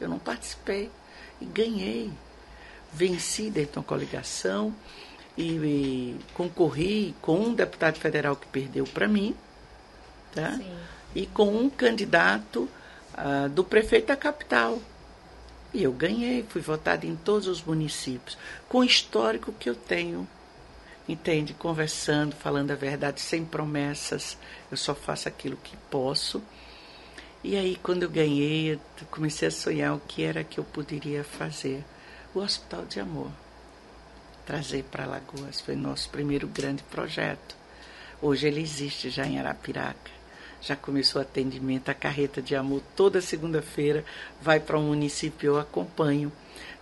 [0.00, 0.90] Eu não participei
[1.40, 2.12] e ganhei.
[2.92, 4.74] Venci dentro da coligação
[5.36, 9.34] e, e concorri com um deputado federal que perdeu para mim,
[10.34, 10.58] tá?
[11.14, 12.68] E com um candidato
[13.14, 14.78] uh, do prefeito da capital,
[15.74, 20.26] e eu ganhei, fui votada em todos os municípios, com o histórico que eu tenho.
[21.08, 21.52] Entende?
[21.52, 24.38] Conversando, falando a verdade, sem promessas.
[24.70, 26.40] Eu só faço aquilo que posso.
[27.42, 31.24] E aí, quando eu ganhei, eu comecei a sonhar o que era que eu poderia
[31.24, 31.84] fazer.
[32.32, 33.30] O Hospital de Amor.
[34.46, 35.60] Trazer para Alagoas.
[35.60, 37.56] Foi nosso primeiro grande projeto.
[38.22, 40.13] Hoje ele existe já em Arapiraca
[40.64, 44.04] já começou atendimento, a carreta de amor toda segunda-feira
[44.40, 46.32] vai para um município, eu acompanho.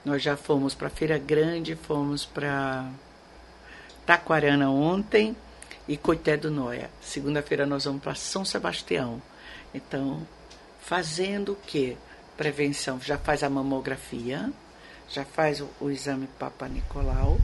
[0.04, 2.88] Nós já fomos para Feira Grande, fomos para
[4.06, 5.36] Taquarana ontem
[5.88, 6.90] e Coité do Noia.
[7.00, 9.20] Segunda-feira nós vamos para São Sebastião.
[9.74, 10.26] Então,
[10.80, 11.96] fazendo o quê?
[12.36, 14.50] Prevenção, já faz a mamografia,
[15.08, 17.38] já faz o, o exame Papa Nicolau,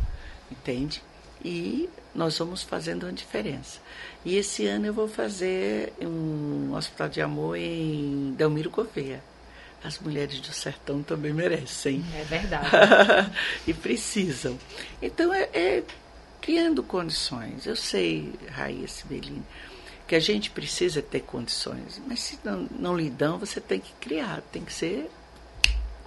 [0.50, 1.02] entende?
[1.44, 3.80] E nós vamos fazendo uma diferença.
[4.28, 9.24] E esse ano eu vou fazer um hospital de amor em Delmiro Gouveia.
[9.82, 12.04] As mulheres do sertão também merecem.
[12.14, 12.68] É verdade.
[13.66, 14.58] e precisam.
[15.00, 15.82] Então, é, é,
[16.42, 17.64] criando condições.
[17.64, 19.42] Eu sei, Raíssa Sibelini,
[20.06, 21.98] que a gente precisa ter condições.
[22.06, 24.42] Mas se não, não lhe dão, você tem que criar.
[24.52, 25.10] Tem que ser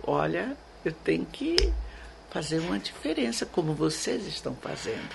[0.04, 0.56] olha,
[0.86, 1.56] eu tenho que
[2.30, 5.10] fazer uma diferença, como vocês estão fazendo.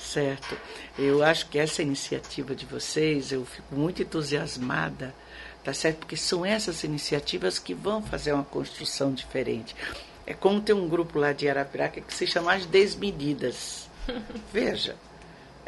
[0.00, 0.56] Certo?
[0.98, 5.14] Eu acho que essa iniciativa de vocês, eu fico muito entusiasmada,
[5.62, 5.98] tá certo?
[5.98, 9.76] Porque são essas iniciativas que vão fazer uma construção diferente.
[10.26, 13.88] É como tem um grupo lá de Arapiraca que se chama As Desmedidas.
[14.52, 14.96] Veja,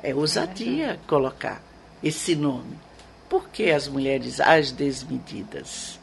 [0.02, 1.62] é ousadia colocar
[2.02, 2.78] esse nome.
[3.28, 5.98] Por que as mulheres as desmedidas?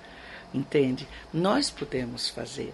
[0.54, 1.08] Entende?
[1.34, 2.74] Nós podemos fazer.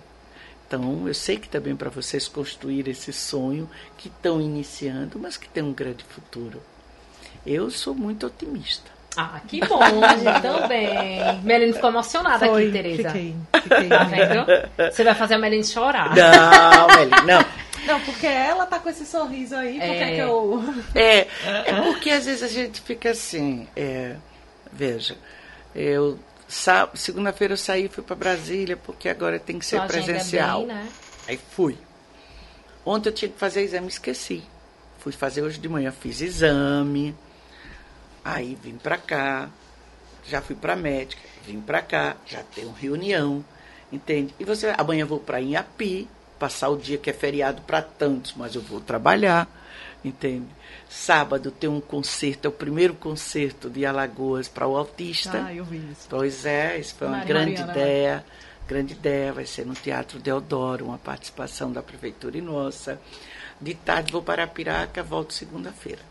[0.67, 5.47] Então, eu sei que também para vocês construir esse sonho que estão iniciando, mas que
[5.47, 6.61] tem um grande futuro.
[7.45, 8.95] Eu sou muito otimista.
[9.17, 11.19] Ah, que bom, a também.
[11.43, 13.09] Melanie ficou emocionada Foi, aqui, Tereza.
[13.09, 13.87] Fiquei, fiquei.
[13.87, 14.91] Tá vendo?
[14.91, 16.13] Você vai fazer a Melanie chorar.
[16.15, 17.45] Não, Melanie, não.
[17.85, 20.63] Não, porque ela tá com esse sorriso aí, porque é, que eu...
[20.95, 24.15] É, é porque às vezes a gente fica assim, é,
[24.73, 25.15] veja,
[25.75, 30.59] eu segunda-feira eu saí fui para Brasília, porque agora tem que ser Sua presencial.
[30.59, 30.89] Bem, né?
[31.27, 31.77] Aí fui.
[32.85, 34.43] Ontem eu tinha que fazer exame, esqueci.
[34.99, 37.15] Fui fazer hoje de manhã, fiz exame.
[38.23, 39.49] Aí vim para cá,
[40.27, 43.45] já fui para médica, vim para cá, já tenho reunião,
[43.91, 44.33] entende?
[44.39, 46.07] E você, amanhã vou para Inhapi,
[46.39, 49.47] passar o dia que é feriado para tantos, mas eu vou trabalhar,
[50.07, 50.47] entende?
[50.89, 55.45] Sábado tem um concerto, é o primeiro concerto de Alagoas para o autista.
[55.47, 56.07] Ah, eu vi isso.
[56.09, 57.81] Pois é, isso foi uma Maria grande Mariana, né?
[57.81, 58.15] ideia.
[58.15, 58.23] Né?
[58.67, 62.99] Grande ideia, vai ser no Teatro Deodoro, uma participação da Prefeitura e nossa.
[63.61, 66.01] De tarde vou para a Piraca, volto segunda-feira.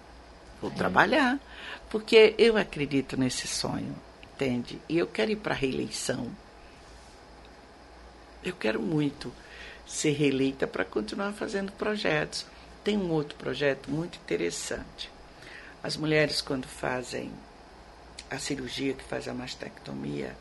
[0.61, 0.75] Vou é.
[0.75, 1.39] trabalhar,
[1.91, 3.95] porque eu acredito nesse sonho,
[4.35, 4.81] entende?
[4.89, 6.31] E eu quero ir para a reeleição.
[8.45, 9.33] Eu quero muito
[9.87, 12.47] ser reeleita para continuar fazendo projetos.
[12.85, 15.11] Tem um outro projeto muito interessante.
[15.83, 17.33] As mulheres, quando fazem
[18.31, 20.37] a cirurgia, que faz a mastectomia,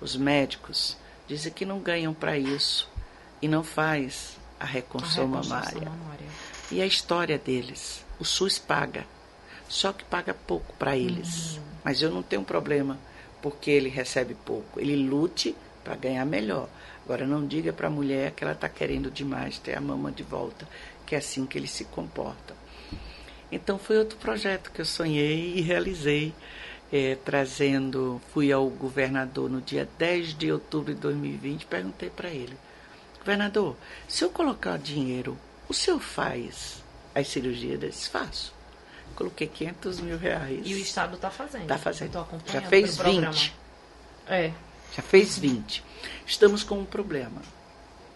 [0.00, 2.88] os médicos dizem que não ganham para isso
[3.40, 5.90] e não faz a reconstrução, a reconstrução mamária.
[5.90, 6.26] mamária.
[6.70, 9.06] E a história deles, o SUS paga,
[9.68, 11.56] só que paga pouco para eles.
[11.56, 11.62] Uhum.
[11.84, 12.98] Mas eu não tenho problema
[13.42, 14.80] porque ele recebe pouco.
[14.80, 16.68] Ele lute para ganhar melhor.
[17.04, 20.22] Agora, não diga para a mulher que ela está querendo demais ter a mama de
[20.22, 20.66] volta,
[21.04, 22.54] que é assim que ele se comporta.
[23.52, 26.34] Então, foi outro projeto que eu sonhei e realizei,
[26.90, 28.20] é, trazendo.
[28.32, 32.56] Fui ao governador no dia 10 de outubro de 2020 perguntei para ele:
[33.18, 33.76] Governador,
[34.08, 35.36] se eu colocar dinheiro,
[35.68, 36.82] o senhor faz
[37.14, 37.82] as cirurgias?
[37.82, 38.54] Ele faço.
[39.14, 40.62] Coloquei 500 mil reais.
[40.64, 41.62] E o Estado está fazendo.
[41.62, 42.26] Está fazendo.
[42.46, 43.54] Já fez 20.
[44.26, 44.52] É.
[44.92, 45.82] Já fez 20.
[46.26, 47.42] Estamos com um problema,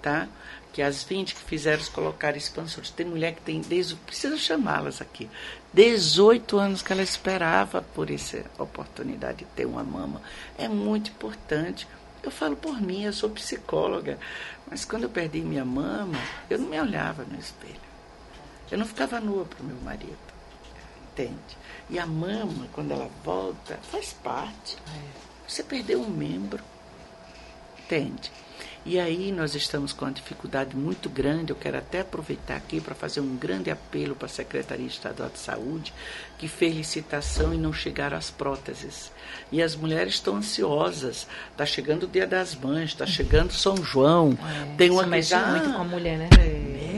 [0.01, 0.29] tá?
[0.73, 2.91] Que as 20 que fizeram colocar expansores.
[2.91, 5.29] Tem mulher que tem, desde, precisa chamá-las aqui,
[5.73, 10.23] 18 anos que ela esperava por essa oportunidade de ter uma mama.
[10.57, 11.87] É muito importante.
[12.23, 14.19] Eu falo por mim, eu sou psicóloga,
[14.71, 16.19] mas quando eu perdi minha mama,
[16.51, 17.89] eu não me olhava no espelho.
[18.71, 20.17] Eu não ficava nua para o meu marido.
[21.13, 21.57] Entende?
[21.91, 24.77] E a mama, quando ela volta, faz parte.
[24.95, 25.28] É.
[25.49, 26.63] Você perdeu um membro.
[27.79, 28.31] Entende?
[28.85, 31.51] E aí nós estamos com uma dificuldade muito grande.
[31.51, 35.39] Eu quero até aproveitar aqui para fazer um grande apelo para a Secretaria Estadual de
[35.39, 35.93] Saúde,
[36.39, 39.11] que fez licitação e não chegaram as próteses.
[39.51, 41.27] E as mulheres estão ansiosas.
[41.51, 44.39] Está chegando o Dia das Mães, está chegando São João.
[44.43, 46.29] É, tem uma mexe ah, muito com a mulher, né?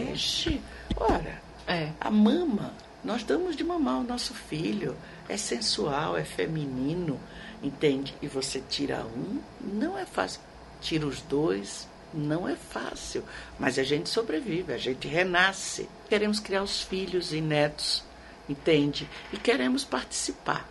[0.07, 0.61] Mexe.
[0.97, 1.91] Ora, é.
[2.01, 4.97] a mama, nós damos de mamar o nosso filho.
[5.31, 7.21] É sensual, é feminino
[7.63, 8.15] entende?
[8.23, 10.41] E você tira um, não é fácil.
[10.81, 13.23] Tira os dois, não é fácil.
[13.59, 15.89] Mas a gente sobrevive, a gente renasce.
[16.09, 18.03] Queremos criar os filhos e netos,
[18.49, 19.09] entende?
[19.33, 20.69] E queremos participar.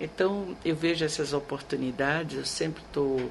[0.00, 3.30] Então, eu vejo essas oportunidades, eu sempre estou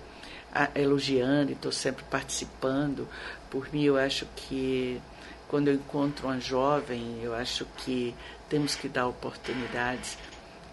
[0.76, 3.08] elogiando e estou sempre participando.
[3.50, 5.02] Por mim, eu acho que
[5.48, 8.14] quando eu encontro uma jovem, eu acho que
[8.50, 10.18] temos que dar oportunidades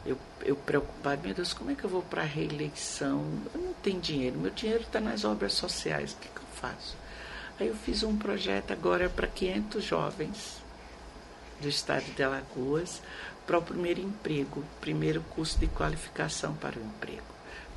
[0.07, 3.25] eu, eu preocupado, meu Deus, como é que eu vou para a reeleição?
[3.55, 6.97] Eu não tenho dinheiro, meu dinheiro está nas obras sociais, o que, que eu faço?
[7.59, 10.63] Aí eu fiz um projeto agora para 500 jovens
[11.61, 13.01] do estado de Alagoas
[13.47, 17.23] para o primeiro emprego, primeiro curso de qualificação para o emprego.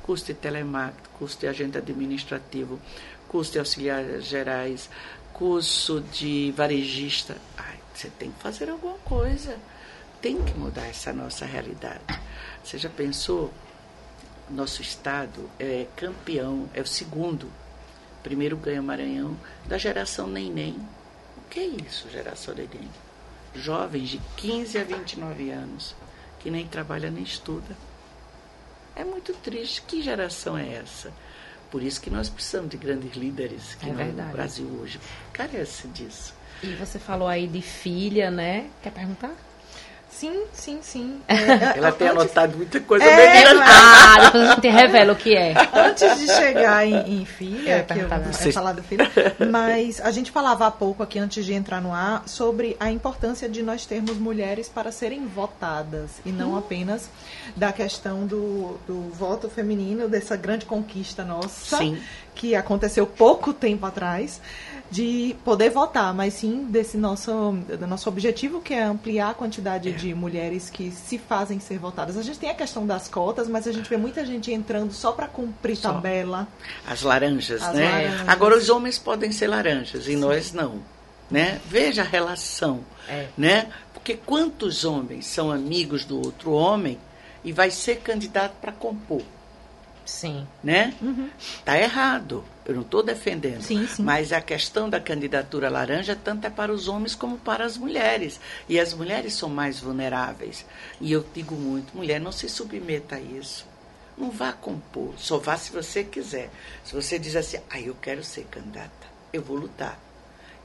[0.02, 2.80] Curso de telemarketing, curso de agente administrativo,
[3.28, 4.90] curso de auxiliares gerais,
[5.32, 7.36] curso de varejista.
[7.56, 9.58] Ai, você tem que fazer alguma coisa
[10.20, 12.02] tem que mudar essa nossa realidade.
[12.62, 13.52] Você já pensou?
[14.50, 17.50] Nosso estado é campeão, é o segundo.
[18.22, 20.76] Primeiro ganha Maranhão da geração Neném.
[21.36, 22.88] O que é isso, geração Neném?
[23.54, 25.94] Jovens de 15 a 29 anos
[26.40, 27.76] que nem trabalha nem estuda.
[28.96, 29.82] É muito triste.
[29.82, 31.12] Que geração é essa?
[31.70, 34.32] Por isso que nós precisamos de grandes líderes que É no.
[34.32, 34.98] Brasil hoje
[35.32, 36.34] carece disso.
[36.62, 38.70] E você falou aí de filha, né?
[38.82, 39.34] Quer perguntar?
[40.18, 41.20] Sim, sim, sim.
[41.28, 45.12] É, Ela tem antes- anotado muita coisa É, bem mas- Ah, depois a gente revela
[45.12, 45.54] o que é.
[45.72, 48.50] Antes de chegar em, em filha, ia que eu você.
[48.50, 49.08] falar da filha,
[49.48, 53.48] mas a gente falava há pouco aqui, antes de entrar no ar, sobre a importância
[53.48, 57.08] de nós termos mulheres para serem votadas e não apenas
[57.54, 61.96] da questão do, do voto feminino, dessa grande conquista nossa, Sim.
[62.34, 64.40] que aconteceu pouco tempo atrás,
[64.90, 67.30] de poder votar, mas sim desse nosso,
[67.78, 72.16] do nosso objetivo, que é ampliar a quantidade de mulheres que se fazem ser votadas.
[72.16, 75.12] A gente tem a questão das cotas, mas a gente vê muita gente entrando só
[75.12, 75.92] para cumprir Só.
[75.92, 76.48] tabela.
[76.86, 77.90] As laranjas, As né?
[77.90, 78.28] laranjas.
[78.28, 80.80] Agora os homens podem ser laranjas e nós não,
[81.30, 81.60] né?
[81.66, 83.26] Veja a relação, É.
[83.36, 83.68] né?
[83.92, 86.98] Porque quantos homens são amigos do outro homem
[87.44, 89.22] e vai ser candidato para compor,
[90.04, 90.46] Sim.
[90.64, 90.94] né?
[91.64, 92.42] Tá errado.
[92.68, 93.62] Eu não estou defendendo.
[93.62, 94.02] Sim, sim.
[94.02, 98.38] Mas a questão da candidatura laranja tanto é para os homens como para as mulheres.
[98.68, 100.66] E as mulheres são mais vulneráveis.
[101.00, 103.66] E eu digo muito, mulher, não se submeta a isso.
[104.18, 106.50] Não vá compor, só vá se você quiser.
[106.84, 109.98] Se você diz assim, ah, eu quero ser candidata, eu vou lutar.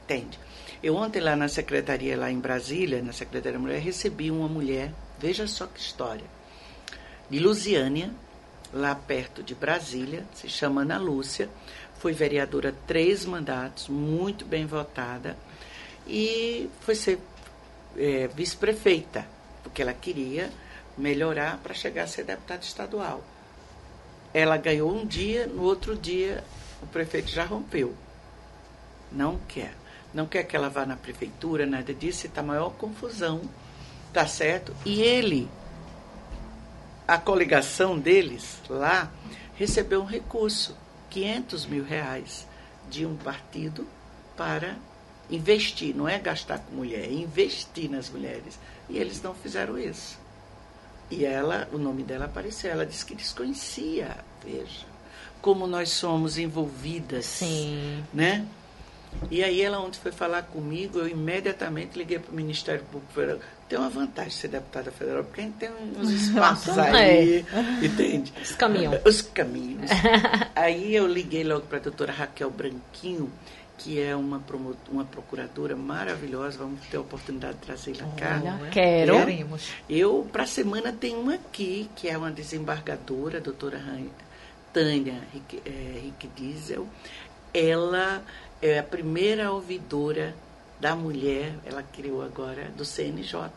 [0.02, 0.38] Entende?
[0.82, 4.92] Eu ontem lá na secretaria, lá em Brasília, na Secretaria da Mulher, recebi uma mulher,
[5.18, 6.26] veja só que história,
[7.30, 8.10] de Lusiânia,
[8.70, 11.48] lá perto de Brasília, se chama Ana Lúcia,
[12.04, 15.38] foi vereadora três mandatos, muito bem votada,
[16.06, 17.18] e foi ser
[17.96, 19.26] é, vice-prefeita,
[19.62, 20.50] porque ela queria
[20.98, 23.24] melhorar para chegar a ser deputada estadual.
[24.34, 26.44] Ela ganhou um dia, no outro dia
[26.82, 27.94] o prefeito já rompeu.
[29.10, 29.72] Não quer.
[30.12, 33.40] Não quer que ela vá na prefeitura, nada disso, está maior confusão.
[34.12, 34.76] Tá certo?
[34.84, 35.48] E ele,
[37.08, 39.10] a coligação deles lá,
[39.56, 40.83] recebeu um recurso,
[41.14, 42.44] 500 mil reais,
[42.90, 43.86] de um partido
[44.36, 44.74] para
[45.30, 48.58] investir, não é gastar com mulher, é investir nas mulheres.
[48.90, 50.18] E eles não fizeram isso.
[51.08, 54.86] E ela, o nome dela apareceu, ela disse que desconhecia, veja,
[55.40, 58.02] como nós somos envolvidas, Sim.
[58.12, 58.44] né?
[59.30, 63.40] E aí ela ontem foi falar comigo, eu imediatamente liguei para o Ministério Público Federal.
[63.68, 67.44] Tem uma vantagem de ser deputada federal, porque a gente tem uns espaços aí,
[67.82, 68.32] entende?
[68.40, 69.00] Os caminhos.
[69.04, 69.90] Os caminhos.
[70.54, 73.32] aí eu liguei logo para a doutora Raquel Branquinho,
[73.78, 74.42] que é uma,
[74.90, 78.40] uma procuradora maravilhosa, vamos ter a oportunidade de trazê-la cá.
[78.42, 79.16] Olha, quero.
[79.16, 79.70] Queremos.
[79.88, 83.82] Eu, para a semana, tenho uma aqui, que é uma desembargadora, a doutora
[84.72, 86.86] Tânia Rick, eh, Rick Diesel.
[87.52, 88.22] Ela
[88.60, 90.34] é a primeira ouvidora
[90.80, 93.50] da mulher, ela criou agora, do CNJ.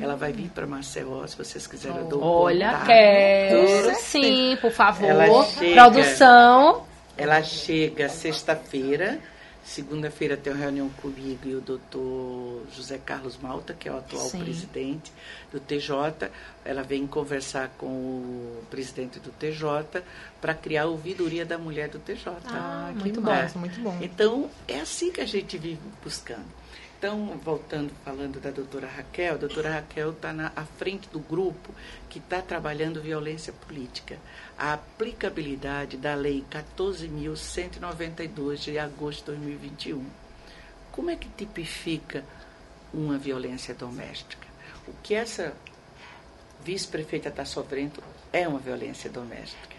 [0.00, 2.86] Ela vai vir para Maceió, se vocês quiserem, eu dou o Olha, contato.
[2.86, 3.94] quero.
[4.00, 5.08] Sim, por favor.
[5.08, 5.82] Ela chega.
[5.82, 6.84] Produção.
[7.16, 9.20] Ela chega sexta-feira,
[9.64, 14.28] segunda-feira tem uma reunião comigo e o doutor José Carlos Malta, que é o atual
[14.28, 14.42] Sim.
[14.42, 15.12] presidente
[15.52, 16.30] do TJ.
[16.64, 20.02] Ela vem conversar com o presidente do TJ
[20.40, 22.32] para criar a ouvidoria da mulher do TJ.
[22.46, 23.58] Ah, que muito bom, bom.
[23.58, 23.98] muito bom.
[24.00, 26.59] Então, é assim que a gente vive buscando.
[27.00, 31.74] Então, voltando, falando da doutora Raquel, a doutora Raquel está à frente do grupo
[32.10, 34.18] que está trabalhando violência política.
[34.58, 40.04] A aplicabilidade da Lei 14.192 de agosto de 2021.
[40.92, 42.22] Como é que tipifica
[42.92, 44.46] uma violência doméstica?
[44.86, 45.54] O que essa
[46.62, 49.76] vice-prefeita está sofrendo é uma violência doméstica.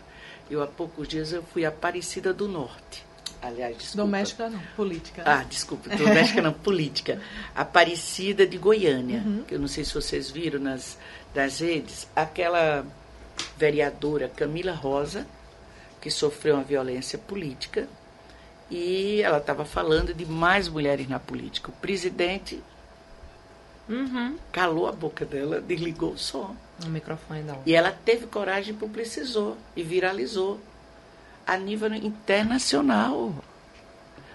[0.49, 3.10] Eu, há poucos dias, eu fui Aparecida do Norte.
[3.41, 4.03] Aliás, desculpa.
[4.03, 5.23] Doméstica não, política.
[5.25, 7.21] Ah, desculpa, doméstica não, política.
[7.55, 10.97] Aparecida de Goiânia, que eu não sei se vocês viram nas
[11.33, 12.85] das redes, aquela
[13.57, 15.25] vereadora Camila Rosa,
[16.01, 17.87] que sofreu uma violência política,
[18.69, 21.69] e ela estava falando de mais mulheres na política.
[21.69, 22.61] O presidente
[23.89, 24.37] Uhum.
[24.51, 26.55] calou a boca dela, desligou o som.
[26.85, 27.61] O microfone não.
[27.65, 30.59] E ela teve coragem e publicizou e viralizou
[31.45, 33.33] a nível internacional.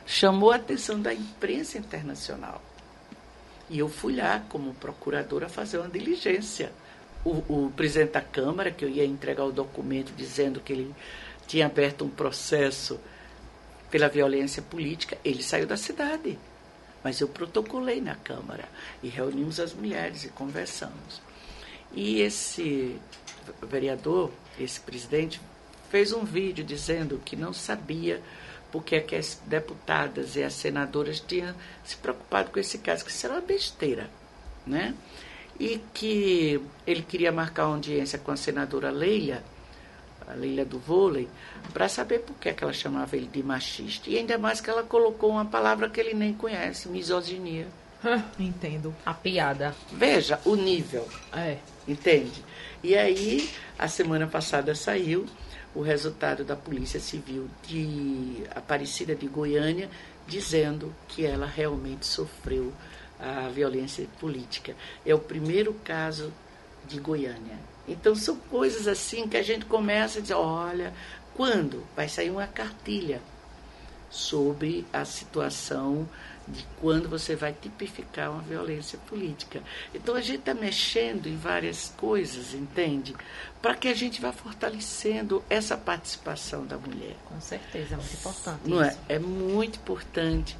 [0.07, 2.62] Chamou a atenção da imprensa internacional.
[3.68, 6.72] E eu fui lá, como procuradora, fazer uma diligência.
[7.24, 10.94] O, o presidente da Câmara, que eu ia entregar o documento dizendo que ele
[11.46, 13.00] tinha aberto um processo
[13.90, 16.38] pela violência política, ele saiu da cidade.
[17.02, 18.68] Mas eu protocolei na Câmara
[19.02, 21.20] e reunimos as mulheres e conversamos.
[21.92, 23.00] E esse
[23.62, 25.40] vereador, esse presidente,
[25.91, 28.22] fez um vídeo dizendo que não sabia
[28.70, 33.11] porque é que as deputadas e as senadoras tinham se preocupado com esse caso, que
[33.11, 34.11] isso era uma besteira,
[34.66, 34.95] né?
[35.59, 39.43] E que ele queria marcar uma audiência com a senadora Leila,
[40.28, 41.28] a Leila do vôlei,
[41.72, 44.11] para saber por que, que ela chamava ele de machista.
[44.11, 47.68] E ainda mais que ela colocou uma palavra que ele nem conhece, misoginia.
[48.39, 48.95] Entendo.
[49.07, 49.74] A piada.
[49.91, 51.09] Veja o nível.
[51.32, 51.57] É.
[51.89, 52.45] Entende?
[52.82, 55.24] E aí, a semana passada saiu
[55.76, 59.90] o resultado da Polícia Civil de Aparecida de Goiânia,
[60.26, 62.72] dizendo que ela realmente sofreu
[63.20, 64.74] a violência política.
[65.04, 66.32] É o primeiro caso
[66.88, 67.58] de Goiânia.
[67.86, 70.94] Então são coisas assim que a gente começa a dizer, olha,
[71.34, 73.20] quando vai sair uma cartilha
[74.08, 76.08] sobre a situação
[76.47, 79.62] de quando você vai tipificar uma violência política.
[79.94, 83.14] Então a gente está mexendo em várias coisas, entende?
[83.61, 87.16] Para que a gente vá fortalecendo essa participação da mulher.
[87.24, 88.61] Com certeza, é muito importante.
[88.64, 88.99] Não isso.
[89.09, 89.14] é?
[89.14, 90.57] É muito importante.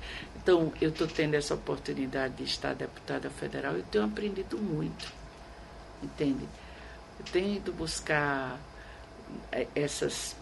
[0.47, 5.13] Então, eu estou tendo essa oportunidade de estar deputada federal, eu tenho aprendido muito,
[6.01, 6.49] entende?
[7.19, 8.57] Eu tenho ido buscar
[9.51, 10.37] é, essas,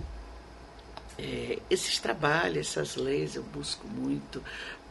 [1.18, 4.42] é, esses trabalhos, essas leis, eu busco muito,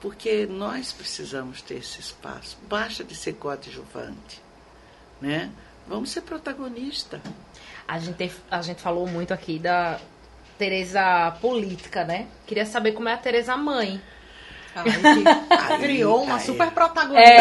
[0.04, 2.58] porque nós precisamos ter esse espaço.
[2.68, 4.41] Basta de ser coadjuvante,
[5.22, 5.49] né?
[5.88, 7.22] Vamos ser protagonista.
[7.88, 9.97] A gente, a gente falou muito aqui da
[10.58, 12.28] Tereza política, né?
[12.45, 14.01] Queria saber como é a Tereza mãe.
[14.76, 16.41] Ai, que criou uma aí.
[16.41, 17.32] super protagonista.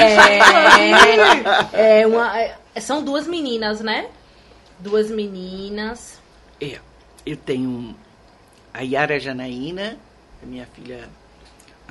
[1.72, 4.08] É, é uma, é, são duas meninas, né?
[4.78, 6.20] Duas meninas.
[6.60, 6.78] É,
[7.26, 7.96] eu tenho
[8.72, 9.98] a Yara Janaína,
[10.40, 11.08] a minha filha,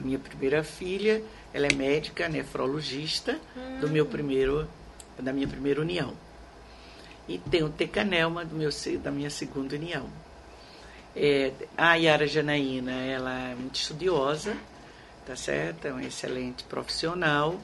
[0.01, 1.23] a minha primeira filha,
[1.53, 3.39] ela é médica, nefrologista
[3.79, 4.67] do meu primeiro,
[5.19, 6.13] da minha primeira união.
[7.27, 8.69] E tem o Tecanelma do meu,
[9.01, 10.07] da minha segunda união.
[11.15, 14.55] É, a Yara Janaína, ela é muito estudiosa,
[15.25, 15.85] tá certo?
[15.87, 17.59] É uma excelente profissional,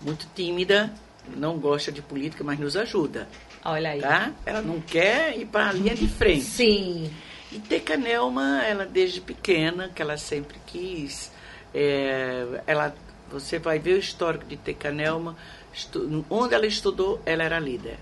[0.00, 0.92] muito tímida,
[1.36, 3.28] não gosta de política, mas nos ajuda,
[3.64, 4.00] Olha aí.
[4.00, 4.32] tá?
[4.44, 6.44] Ela não quer ir para a linha de frente.
[6.44, 7.10] Sim.
[7.50, 11.30] E Tecanelma, ela desde pequena, que ela sempre quis,
[11.78, 12.94] é, ela,
[13.30, 15.36] você vai ver o histórico de Tecanelma,
[15.74, 17.98] estu, onde ela estudou, ela era líder.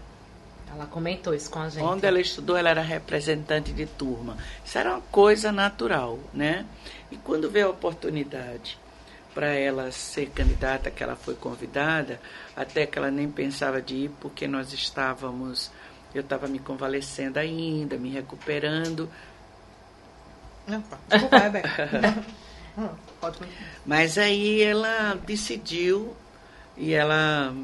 [0.72, 1.82] Ela comentou isso com a gente.
[1.82, 4.36] Onde ela estudou, ela era representante de turma.
[4.64, 6.64] Isso era uma coisa natural, né?
[7.10, 8.78] E quando veio a oportunidade
[9.34, 12.20] para ela ser candidata, que ela foi convidada,
[12.54, 15.72] até que ela nem pensava de ir, porque nós estávamos,
[16.14, 19.10] eu estava me convalescendo ainda, me recuperando,
[20.68, 21.88] Opa, Desculpa, Rebeca.
[23.86, 26.16] Mas aí ela decidiu
[26.76, 27.54] e ela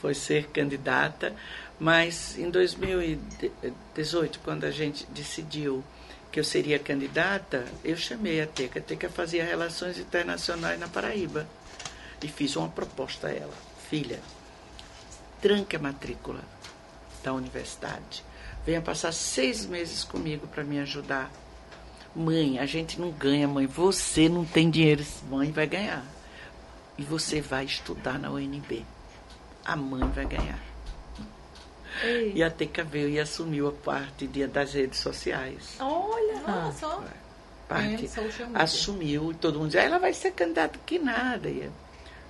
[0.00, 1.34] foi ser candidata,
[1.78, 5.82] mas em 2018, quando a gente decidiu
[6.30, 8.78] que eu seria candidata, eu chamei a Teca.
[8.78, 11.46] A Teca fazia relações internacionais na Paraíba
[12.22, 13.54] e fiz uma proposta a ela.
[13.88, 14.20] Filha,
[15.40, 16.40] tranque a matrícula
[17.22, 18.24] da universidade.
[18.64, 21.30] Venha passar seis meses comigo para me ajudar.
[22.16, 23.66] Mãe, a gente não ganha, mãe.
[23.66, 26.02] Você não tem dinheiro, mãe vai ganhar.
[26.96, 28.86] E você vai estudar na UNB.
[29.62, 30.58] A mãe vai ganhar.
[32.34, 35.76] E a Teca veio e assumiu a parte de, das redes sociais.
[35.78, 36.42] Olha.
[36.46, 37.04] Olha só.
[37.68, 41.48] Parte, É, assumiu, e todo mundo dizia, "Ah, ela vai ser candidata que nada.
[41.48, 41.68] E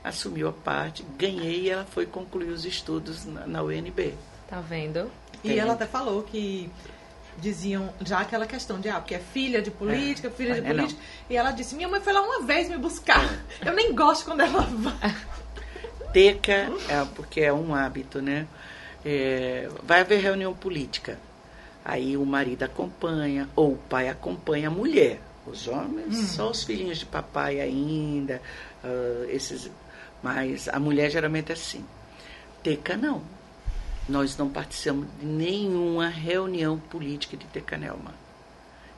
[0.02, 4.14] assumiu a parte, ganhei e ela foi concluir os estudos na, na UNB.
[4.48, 5.10] Tá vendo?
[5.44, 6.70] E ela até falou que
[7.40, 10.70] diziam já aquela questão de, ah, porque é filha de política, filha de É, não.
[10.76, 11.00] política.
[11.28, 13.38] E ela disse, minha mãe foi lá uma vez me buscar.
[13.64, 15.14] Eu nem gosto quando ela vai.
[16.12, 18.46] Teca, é, porque é um hábito, né?
[19.04, 21.18] É, vai haver reunião política.
[21.84, 25.20] Aí o marido acompanha, ou o pai acompanha a mulher.
[25.46, 28.42] Os homens, só os filhinhos de papai ainda,
[28.82, 29.70] ah, esses.
[30.22, 31.84] Mas a mulher geralmente é assim.
[32.62, 33.22] Teca não.
[34.08, 38.14] Nós não participamos de nenhuma reunião política de Tecanelma.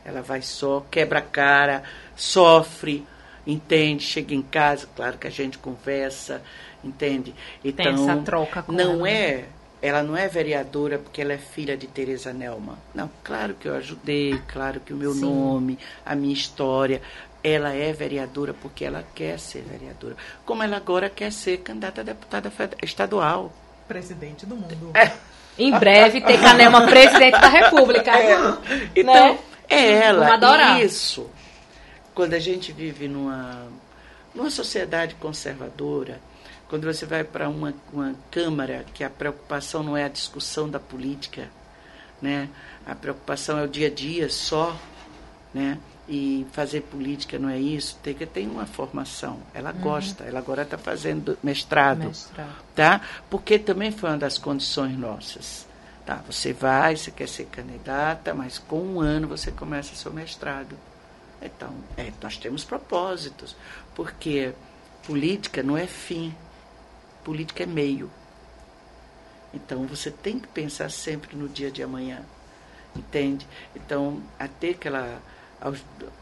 [0.04, 1.82] Ela vai só, quebra a cara,
[2.16, 3.06] sofre,
[3.46, 6.42] entende, chega em casa, claro que a gente conversa,
[6.84, 7.34] entende?
[7.64, 9.10] Então, Tem essa troca com não ela.
[9.10, 9.48] é,
[9.80, 12.78] ela não é vereadora porque ela é filha de Teresa Nelma.
[12.94, 15.20] Não, claro que eu ajudei, claro que o meu Sim.
[15.20, 17.00] nome, a minha história,
[17.42, 20.16] ela é vereadora porque ela quer ser vereadora.
[20.44, 22.52] Como ela agora quer ser candidata a deputada
[22.82, 23.52] estadual.
[23.88, 24.90] Presidente do mundo.
[25.58, 28.12] Em breve, ter Canelma presidente da República.
[28.94, 29.38] Então, Né?
[29.68, 30.26] é ela.
[30.80, 31.28] Isso.
[32.14, 33.66] Quando a gente vive numa,
[34.34, 36.20] numa sociedade conservadora,
[36.68, 40.78] quando você vai para uma, uma Câmara que a preocupação não é a discussão da
[40.78, 41.48] política,
[42.20, 42.48] né?
[42.86, 44.76] a preocupação é o dia a dia só,
[45.52, 45.78] né?
[46.08, 49.40] E fazer política não é isso, tem que ter uma formação.
[49.52, 52.56] Ela gosta, ela agora está fazendo mestrado Mestrado.
[52.74, 53.00] tá?
[53.28, 55.68] Porque também foi uma das condições nossas,
[56.06, 60.74] Tá, você vai, você quer ser candidata, mas com um ano você começa seu mestrado.
[61.42, 63.54] Então, é, nós temos propósitos,
[63.94, 64.54] porque
[65.06, 66.34] política não é fim,
[67.22, 68.10] política é meio.
[69.52, 72.22] Então, você tem que pensar sempre no dia de amanhã,
[72.96, 73.46] entende?
[73.76, 75.20] Então, até aquela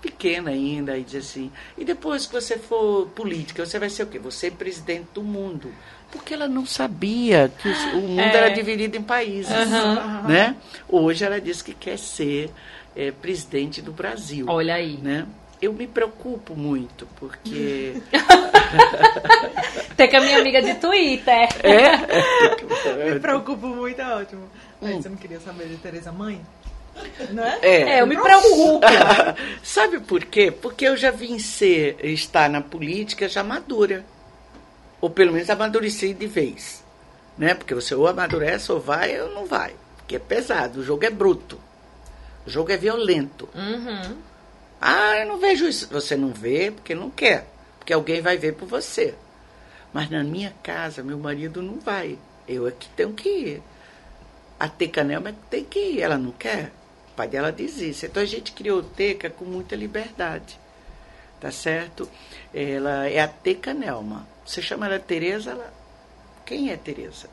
[0.00, 4.06] pequena ainda e dizer assim, e depois que você for política, você vai ser o
[4.06, 4.18] quê?
[4.18, 5.72] Você é presidente do mundo.
[6.10, 8.36] Porque ela não sabia que o mundo é.
[8.36, 10.28] era dividido em países, uhum.
[10.28, 10.56] né?
[10.88, 12.50] Hoje ela diz que quer ser
[12.94, 14.46] é, presidente do Brasil.
[14.48, 14.96] Olha aí.
[15.02, 15.26] Né?
[15.60, 18.00] Eu me preocupo muito, porque.
[19.96, 21.48] Tem com a minha amiga de Twitter.
[21.62, 23.10] É?
[23.14, 24.48] me preocupo muito, é ótimo.
[24.80, 25.00] Hum.
[25.00, 26.40] Você não queria saber de Tereza Mãe?
[27.30, 27.58] Não é?
[27.62, 28.80] é, é eu me preocupo.
[29.62, 30.50] Sabe por quê?
[30.50, 34.04] Porque eu já vim ser, estar na política já madura.
[35.00, 36.84] Ou pelo menos amadureci de vez.
[37.36, 37.54] Né?
[37.54, 39.74] Porque você ou amadurece ou vai ou não vai.
[39.98, 41.60] Porque é pesado, o jogo é bruto.
[42.46, 43.48] O jogo é violento.
[43.54, 44.16] Uhum.
[44.80, 45.88] Ah, eu não vejo isso.
[45.90, 47.46] Você não vê porque não quer.
[47.78, 49.14] Porque alguém vai ver por você.
[49.92, 52.18] Mas na minha casa, meu marido não vai.
[52.46, 53.62] Eu é que tenho que ir.
[54.58, 56.02] A Teca Nelma é tem que ir.
[56.02, 56.72] Ela não quer.
[57.16, 58.04] O pai dela diz isso.
[58.04, 60.60] Então a gente criou Teca com muita liberdade.
[61.40, 62.06] Tá certo?
[62.52, 64.28] Ela é a Teca Nelma.
[64.44, 65.72] Você chama ela Tereza, ela.
[66.44, 67.30] Quem é Tereza?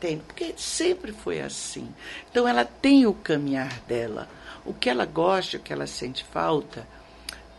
[0.00, 1.88] Tem, porque sempre foi assim.
[2.28, 4.28] Então ela tem o caminhar dela.
[4.64, 6.84] O que ela gosta, o que ela sente falta,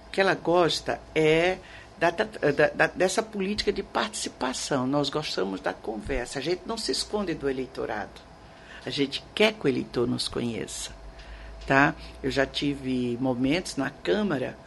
[0.06, 1.60] o que ela gosta é
[1.98, 2.26] da, da,
[2.76, 4.86] da, dessa política de participação.
[4.86, 6.40] Nós gostamos da conversa.
[6.40, 8.20] A gente não se esconde do eleitorado.
[8.86, 10.97] A gente quer que o eleitor nos conheça.
[11.68, 11.94] Tá?
[12.24, 14.58] Eu já tive momentos na Câmara,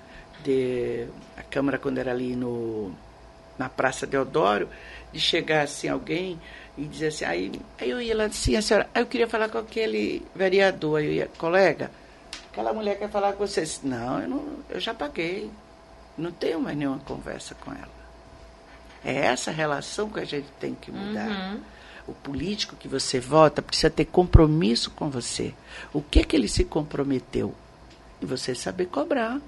[0.45, 2.93] de, a Câmara quando era ali no,
[3.59, 4.69] na Praça Deodoro,
[5.11, 6.39] de chegar assim alguém
[6.77, 9.49] e dizer assim, aí, aí eu ia lá assim, a senhora, aí eu queria falar
[9.49, 11.91] com aquele vereador, aí eu ia, colega,
[12.51, 13.65] aquela mulher quer falar com você.
[13.83, 15.51] Não, eu, não, eu já paguei.
[16.19, 18.01] Não tenho mais nenhuma conversa com ela.
[19.05, 21.29] É essa relação que a gente tem que mudar.
[21.29, 21.61] Uhum.
[22.11, 25.55] O político que você vota precisa ter compromisso com você.
[25.93, 27.55] O que é que ele se comprometeu?
[28.21, 29.41] E você saber cobrar.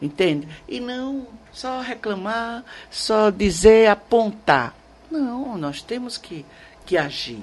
[0.00, 0.48] Entende?
[0.66, 4.74] E não só reclamar, só dizer, apontar.
[5.10, 6.46] Não, nós temos que,
[6.86, 7.42] que agir.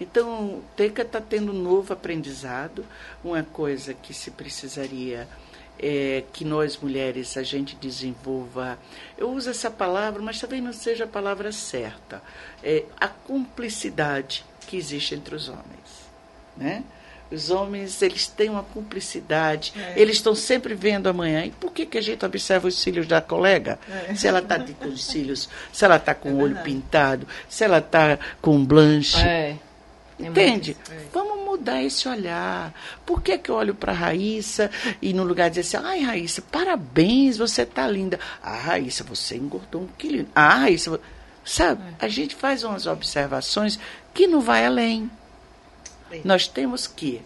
[0.00, 2.84] Então, Teca está tendo um novo aprendizado,
[3.22, 5.28] uma coisa que se precisaria
[5.78, 8.78] é, que nós mulheres a gente desenvolva.
[9.16, 12.22] Eu uso essa palavra, mas talvez não seja a palavra certa.
[12.62, 16.10] É a cumplicidade que existe entre os homens,
[16.56, 16.84] né?
[17.30, 19.94] Os homens, eles têm uma cumplicidade, é.
[20.00, 21.44] eles estão sempre vendo amanhã.
[21.44, 23.80] E por que, que a gente observa os cílios da colega?
[24.08, 24.14] É.
[24.14, 27.64] Se ela está com os cílios, se ela está com é o olho pintado, se
[27.64, 29.18] ela está com blanche.
[30.18, 30.24] É.
[30.24, 30.76] É Entende?
[31.12, 32.72] Vamos mudar esse olhar.
[33.04, 36.00] Por que, que eu olho para a Raíssa e no lugar de dizer assim, ai,
[36.00, 38.18] Raíssa, parabéns, você está linda.
[38.42, 40.26] Ah, Raíssa, você engordou um quilo.
[40.34, 40.98] Ah, Raíssa,
[41.44, 41.82] sabe?
[42.00, 42.04] É.
[42.06, 43.78] A gente faz umas observações
[44.14, 45.10] que não vai além.
[46.10, 46.20] É.
[46.24, 47.20] Nós temos que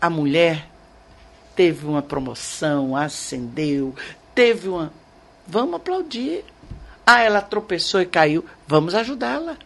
[0.00, 0.68] a mulher
[1.54, 3.94] teve uma promoção, ascendeu,
[4.34, 4.92] teve uma.
[5.46, 6.44] Vamos aplaudir.
[7.04, 8.44] Ah, ela tropeçou e caiu.
[8.66, 9.56] Vamos ajudá-la.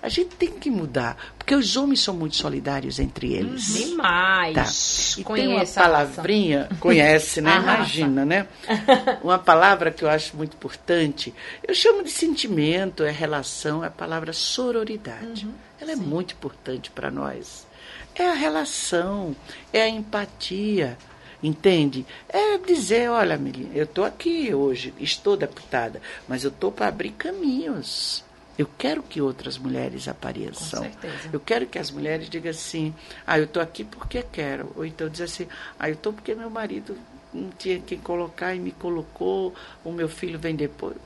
[0.00, 3.70] A gente tem que mudar, porque os homens são muito solidários entre eles.
[3.70, 4.54] Hum, demais.
[4.54, 5.20] Tá.
[5.20, 7.56] E tem uma palavrinha, conhece, né?
[7.58, 8.46] Imagina, né?
[9.22, 11.34] Uma palavra que eu acho muito importante,
[11.66, 15.46] eu chamo de sentimento, é relação, é a palavra sororidade.
[15.46, 16.02] Uhum, Ela é sim.
[16.02, 17.66] muito importante para nós.
[18.14, 19.34] É a relação,
[19.72, 20.96] é a empatia,
[21.42, 22.06] entende?
[22.28, 27.10] É dizer, olha, menina, eu estou aqui hoje, estou deputada, mas eu estou para abrir
[27.10, 28.24] caminhos
[28.58, 30.84] eu quero que outras mulheres apareçam.
[31.32, 32.92] Eu quero que as mulheres digam assim:
[33.24, 34.72] ah, eu estou aqui porque quero.
[34.74, 35.46] Ou então dizer assim:
[35.78, 36.98] ah, eu estou porque meu marido
[37.32, 39.54] não tinha quem colocar e me colocou,
[39.84, 40.96] o meu filho vem depois.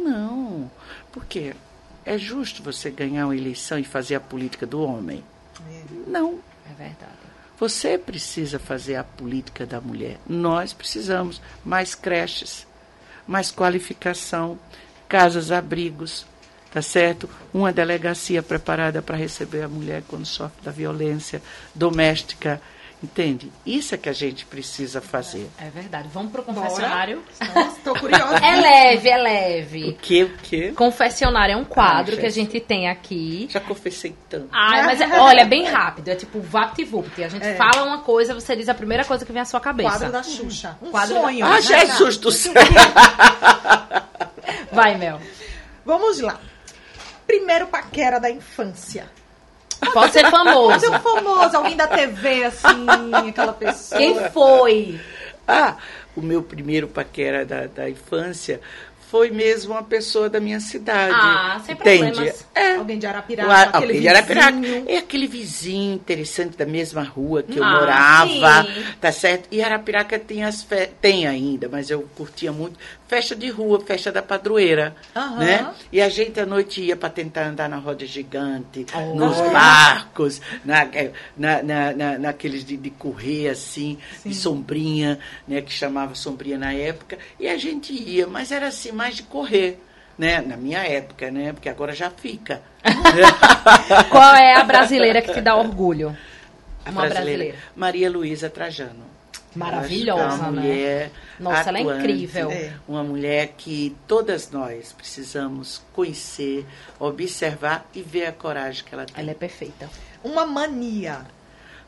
[0.00, 0.68] Não,
[1.12, 1.54] porque
[2.04, 5.22] é justo você ganhar uma eleição e fazer a política do homem?
[5.70, 6.10] É.
[6.10, 6.40] Não.
[6.68, 7.12] É verdade.
[7.60, 10.18] Você precisa fazer a política da mulher.
[10.28, 12.66] Nós precisamos mais creches,
[13.26, 14.58] mais qualificação,
[15.08, 16.24] casas abrigos,
[16.72, 17.28] tá certo?
[17.52, 21.42] Uma delegacia preparada para receber a mulher quando sofre da violência
[21.74, 22.60] doméstica.
[23.00, 23.52] Entende?
[23.64, 25.48] Isso é que a gente precisa fazer.
[25.56, 26.08] É verdade.
[26.12, 27.22] Vamos pro confessionário.
[27.76, 28.38] Estou curiosa.
[28.38, 29.90] É leve, é leve.
[29.90, 30.72] O que, o que?
[30.72, 33.46] Confessionário é um quadro ah, que a gente tem aqui.
[33.50, 34.48] Já confessei tanto.
[34.50, 36.08] Ah, mas é, olha, é bem rápido.
[36.08, 37.22] É tipo vapt-vupt.
[37.22, 37.54] A gente é.
[37.54, 39.90] fala uma coisa, você diz a primeira coisa que vem à sua cabeça.
[39.90, 40.76] Quadro da Xuxa.
[40.82, 41.46] Um quadro sonho.
[41.46, 41.54] Da...
[41.54, 42.52] Ah, Jesus do céu.
[44.72, 45.20] Vai, Mel.
[45.84, 46.40] Vamos lá
[47.28, 49.06] primeiro paquera da infância?
[49.92, 50.68] Pode ser famoso.
[50.70, 52.86] Pode ser um famoso, alguém da TV, assim,
[53.28, 53.98] aquela pessoa.
[53.98, 55.00] Quem foi?
[55.46, 55.76] Ah,
[56.16, 58.60] o meu primeiro paquera da, da infância
[59.10, 61.14] foi mesmo uma pessoa da minha cidade.
[61.14, 62.12] Ah, sem entende?
[62.12, 62.46] problemas.
[62.54, 62.74] É.
[62.76, 64.52] Alguém de Arapiraca, aquele alguém de Arapiraca.
[64.52, 64.84] vizinho.
[64.86, 68.84] É aquele vizinho interessante da mesma rua que eu Ah, morava, sim.
[69.00, 69.48] tá certo?
[69.50, 70.88] E Arapiraca tem as fe...
[71.00, 75.38] tem ainda, mas eu curtia muito festa de rua, festa da padroeira, Aham.
[75.38, 75.70] né?
[75.90, 79.14] E a gente à noite ia para tentar andar na roda gigante, Oh.
[79.14, 80.86] nos barcos, na,
[81.36, 84.28] na, na, na- naqueles de, de correr assim, Sim.
[84.28, 85.62] de sombrinha, né?
[85.62, 87.16] Que chamava sombrinha na época.
[87.40, 89.80] E a gente ia, mas era assim, mais de correr.
[90.18, 90.40] Né?
[90.40, 91.52] Na minha época, né?
[91.52, 92.60] Porque agora já fica.
[94.10, 96.16] Qual é a brasileira que te dá orgulho?
[96.84, 97.56] A Uma brasileira.
[97.76, 99.06] Maria Luísa Trajano.
[99.54, 100.60] Maravilhosa, Eu é uma né?
[100.60, 102.50] mulher Nossa, ela é atuante, incrível.
[102.50, 102.72] É.
[102.86, 106.66] Uma mulher que todas nós precisamos conhecer,
[106.98, 109.22] observar e ver a coragem que ela tem.
[109.22, 109.88] Ela é perfeita.
[110.22, 111.20] Uma mania.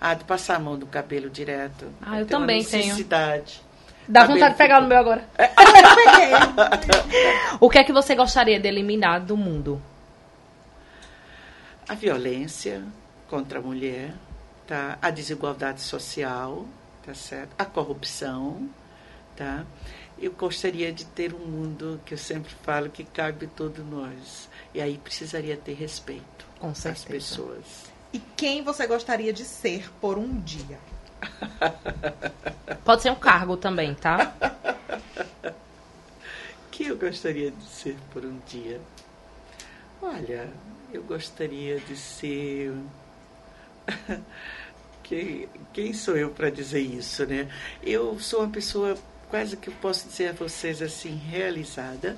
[0.00, 1.86] Ah, de passar a mão no cabelo direto.
[2.00, 2.84] Ah, eu tenho uma também tenho.
[2.86, 3.60] necessidade.
[4.08, 5.28] Dá Cabelo vontade de pegar no meu agora.
[5.38, 5.48] Eu
[5.94, 7.58] peguei.
[7.60, 9.80] O que é que você gostaria de eliminar do mundo?
[11.88, 12.82] A violência
[13.28, 14.12] contra a mulher,
[14.66, 14.98] tá?
[15.00, 16.66] A desigualdade social,
[17.04, 17.54] tá certo?
[17.58, 18.68] A corrupção,
[19.36, 19.64] tá?
[20.18, 24.48] Eu gostaria de ter um mundo que eu sempre falo que cabe todo nós.
[24.74, 27.90] E aí precisaria ter respeito Com às pessoas.
[28.12, 30.78] E quem você gostaria de ser por um dia?
[32.84, 34.34] Pode ser um cargo também, tá?
[36.70, 38.80] que eu gostaria de ser por um dia?
[40.00, 40.48] Olha,
[40.92, 42.72] eu gostaria de ser.
[45.02, 47.50] quem, quem sou eu para dizer isso, né?
[47.82, 48.96] Eu sou uma pessoa,
[49.28, 52.16] quase que eu posso dizer a vocês assim, realizada.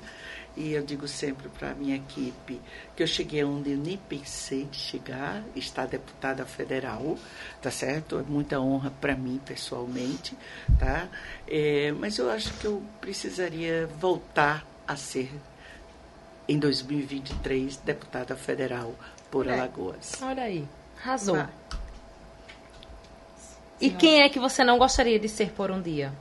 [0.55, 2.61] E eu digo sempre para a minha equipe
[2.95, 7.17] que eu cheguei onde eu nem pensei de chegar, estar deputada federal,
[7.59, 8.19] tá certo?
[8.19, 10.37] É muita honra para mim pessoalmente,
[10.79, 11.07] tá?
[11.47, 15.31] É, mas eu acho que eu precisaria voltar a ser,
[16.47, 18.93] em 2023, deputada federal
[19.31, 19.53] por É.
[19.53, 20.21] Alagoas.
[20.21, 20.67] Olha aí.
[21.01, 21.35] Arrasou.
[21.35, 21.49] Vai.
[23.81, 26.13] E quem é que você não gostaria de ser por um dia?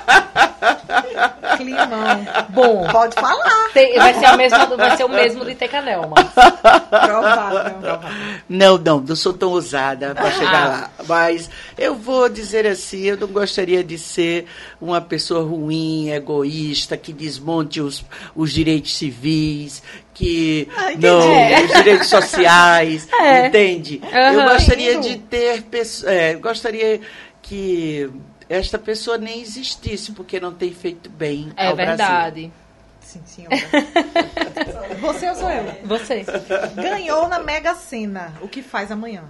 [1.57, 2.25] Climão.
[2.49, 3.69] Bom, Pode falar.
[3.73, 6.15] tem- vai, ser a mesma, vai ser o mesmo de Tecanelma.
[6.89, 7.99] Provável.
[8.47, 10.67] Não, não, não sou tão ousada para chegar Ah.
[10.67, 10.89] lá.
[11.07, 14.45] Mas eu vou dizer assim, eu não gostaria de ser
[14.79, 18.03] uma pessoa ruim, egoísta, que desmonte os,
[18.35, 19.81] os direitos civis,
[20.13, 21.61] que Ah, não, É.
[21.63, 23.47] os direitos sociais, É.
[23.47, 24.01] entende?
[24.13, 24.33] Aham.
[24.33, 25.09] Eu gostaria Entendo.
[25.09, 27.01] de ter pessoas, é, gostaria
[27.41, 28.09] que
[28.51, 31.97] esta pessoa nem existisse porque não tem feito bem É ao Brasil.
[31.97, 32.51] verdade.
[33.01, 33.55] Sim, senhora.
[35.01, 35.63] Você ou sou eu?
[35.85, 36.25] Você.
[36.75, 38.33] Ganhou na Mega Sena.
[38.41, 39.23] O que faz amanhã?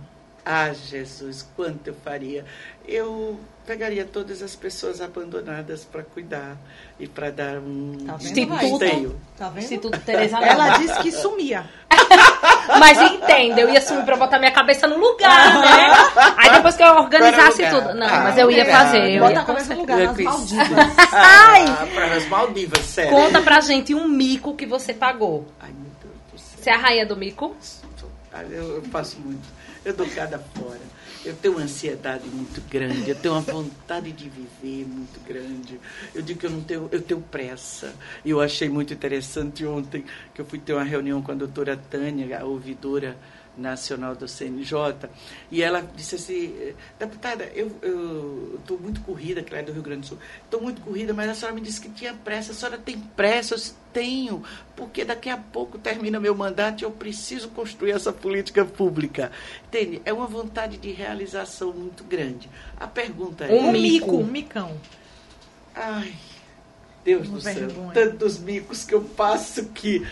[0.46, 2.44] Ah, Jesus, quanto eu faria.
[2.88, 6.58] Eu pegaria todas as pessoas abandonadas para cuidar
[7.00, 9.16] e para dar um Tá vendo, Instituto.
[9.38, 9.64] Tá vendo?
[9.64, 11.70] Instituto Teresa Ela disse que sumia.
[12.80, 15.92] Mas entenda, eu ia sumir pra botar minha cabeça no lugar, né?
[16.38, 17.94] Aí depois que eu organizasse tudo.
[17.94, 19.12] Não, Ah, mas eu ia fazer.
[19.16, 20.68] Eu Bota ia a cabeça no lugar, nas Maldivas.
[21.14, 23.12] Ah, para as Maldivas, sério.
[23.12, 25.48] Conta pra gente um mico que você pagou.
[25.60, 26.64] Ai, meu Deus do céu.
[26.64, 27.56] Você é a rainha do mico?
[28.50, 29.48] Eu, eu faço muito.
[29.84, 30.80] Eu dou cada fora.
[31.24, 33.10] Eu tenho uma ansiedade muito grande.
[33.10, 35.80] Eu tenho uma vontade de viver muito grande.
[36.16, 37.94] Eu digo que eu não tenho, eu tenho pressa.
[38.26, 40.04] E eu achei muito interessante ontem
[40.34, 43.16] que eu fui ter uma reunião com a doutora Tânia, a ouvidora
[43.58, 45.10] nacional do CNJ,
[45.52, 47.68] e ela disse assim, deputada, eu
[48.60, 51.30] estou muito corrida, que ela é do Rio Grande do Sul, estou muito corrida, mas
[51.30, 54.44] a senhora me disse que tinha pressa, a senhora tem pressa, eu disse, tenho,
[54.76, 59.32] porque daqui a pouco termina meu mandato e eu preciso construir essa política pública.
[59.68, 60.02] Entende?
[60.06, 62.50] É uma vontade de realização muito grande.
[62.80, 63.52] A pergunta é...
[63.54, 64.16] Um Um mico.
[64.16, 64.78] um micão.
[65.76, 66.14] Ai,
[67.04, 67.54] Deus Uma do céu.
[67.54, 67.94] vergonha.
[67.94, 70.06] Tantos micos que eu passo que.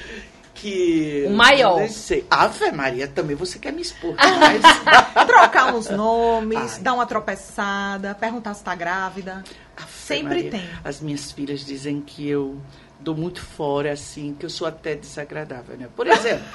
[0.59, 1.87] Que O maior.
[1.87, 2.25] Sei.
[2.29, 4.15] Ave Maria, também você quer me expor.
[4.19, 6.79] Mas, Trocar uns nomes, Ai.
[6.81, 9.43] dar uma tropeçada, perguntar se tá grávida.
[9.77, 10.69] Ave Sempre Maria, tem.
[10.83, 12.59] As minhas filhas dizem que eu
[12.99, 15.87] dou muito fora, assim, que eu sou até desagradável, né?
[15.95, 16.45] Por exemplo.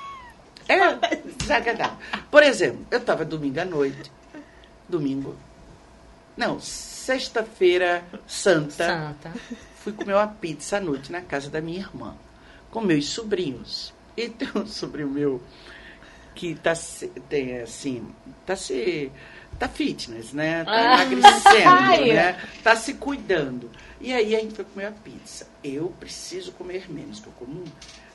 [0.66, 1.98] é desagradável.
[2.30, 4.10] Por exemplo, eu estava domingo à noite.
[4.88, 5.36] Domingo.
[6.36, 8.86] Não, sexta-feira santa.
[8.86, 9.32] Santa.
[9.76, 12.14] fui comer uma pizza à noite na casa da minha irmã,
[12.72, 13.94] com meus sobrinhos.
[14.16, 15.40] E tem um sobrinho meu
[16.34, 16.72] que tá
[17.28, 18.08] tem assim,
[18.44, 19.12] tá se
[19.58, 20.64] tá fitness, né?
[20.64, 21.04] Tá Ah.
[21.04, 22.40] emagrecendo, né?
[22.64, 23.70] Tá se cuidando.
[24.00, 25.46] E aí a gente foi comer a pizza.
[25.62, 27.62] Eu preciso comer menos, que eu como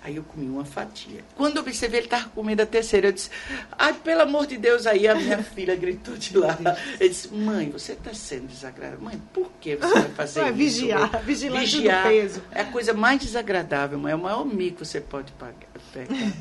[0.04, 1.22] Aí eu comi uma fatia.
[1.36, 3.08] Quando eu observei, ele estava comendo a terceira.
[3.08, 3.30] Eu disse,
[3.78, 6.58] ai, pelo amor de Deus, aí a minha filha gritou de lá.
[7.00, 9.02] Eu disse, mãe, você está sendo desagradável.
[9.04, 10.58] Mãe, por que você vai fazer Vai isso?
[10.58, 12.42] vigiar, vigilante do peso.
[12.52, 14.14] É a coisa mais desagradável, mãe.
[14.14, 15.54] É o maior mico que você pode pagar,
[15.92, 16.32] pegar,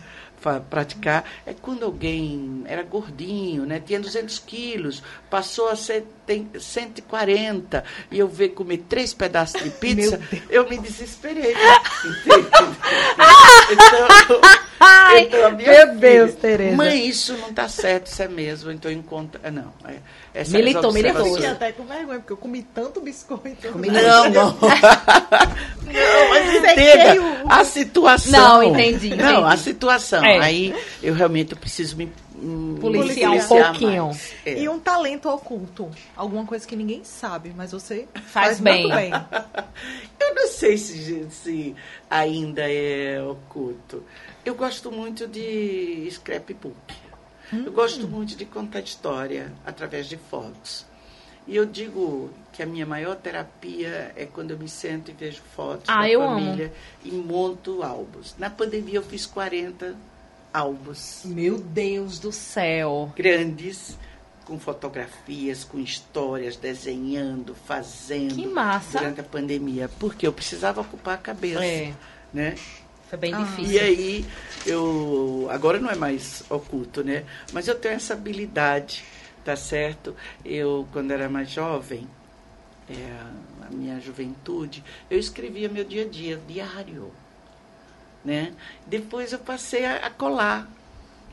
[0.68, 1.24] praticar.
[1.44, 3.80] É quando alguém era gordinho, né?
[3.80, 9.70] Tinha 200 quilos, passou a ser, tem 140, e eu ver comer três pedaços de
[9.78, 11.54] pizza, eu me desesperei.
[12.04, 12.48] Entende?
[13.72, 14.40] então,
[14.78, 16.76] Ai, então, meu filha, Deus, Tereza.
[16.76, 18.70] Mãe, isso não está certo, isso é mesmo.
[18.70, 19.40] Então, encontra.
[19.42, 21.26] ah, Não, é, Militou, militou.
[21.26, 23.68] Eu fiquei até com vergonha, porque eu comi tanto biscoito.
[23.78, 24.56] Não, não.
[24.60, 28.30] não, mas Sequei entenda a situação.
[28.30, 29.54] Não, entendi, Não, entendi.
[29.54, 30.24] a situação.
[30.24, 30.38] É.
[30.40, 32.12] Aí eu realmente preciso me
[32.80, 34.06] Policiar um pouquinho.
[34.06, 34.34] mais.
[34.44, 34.58] É.
[34.58, 35.90] E um talento oculto.
[36.14, 38.82] Alguma coisa que ninguém sabe, mas você Faz faz, bem.
[38.82, 39.10] muito bem.
[40.20, 41.74] Eu não sei se, se
[42.10, 44.02] ainda é oculto.
[44.44, 46.74] Eu gosto muito de scrapbook.
[47.52, 50.84] Eu gosto muito de contar história através de fotos.
[51.46, 55.40] E eu digo que a minha maior terapia é quando eu me sento e vejo
[55.54, 56.72] fotos Ah, da eu família
[57.04, 58.34] e monto álbuns.
[58.36, 59.94] Na pandemia eu fiz 40
[60.56, 63.12] álbuns Meu Deus do céu.
[63.16, 63.98] grandes
[64.44, 68.98] com fotografias, com histórias, desenhando, fazendo Que massa.
[69.00, 71.92] durante a pandemia, porque eu precisava ocupar a cabeça, É,
[72.32, 72.54] né?
[73.08, 73.38] foi bem Ah.
[73.42, 73.72] difícil.
[73.74, 74.24] E aí
[74.64, 77.24] eu agora não é mais oculto, né?
[77.52, 79.04] Mas eu tenho essa habilidade,
[79.44, 80.14] tá certo?
[80.44, 82.06] Eu quando era mais jovem,
[82.88, 82.94] é,
[83.60, 87.10] na minha juventude, eu escrevia meu dia a dia, diário,
[88.26, 88.52] né?
[88.86, 90.68] Depois eu passei a, a colar,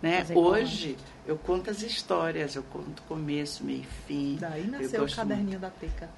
[0.02, 0.20] né?
[0.20, 0.60] Fazer colar.
[0.60, 4.38] Hoje eu conto as histórias, eu conto começo, meio e fim.
[4.39, 6.10] Daí Eu nasceu o caderninho da Teca.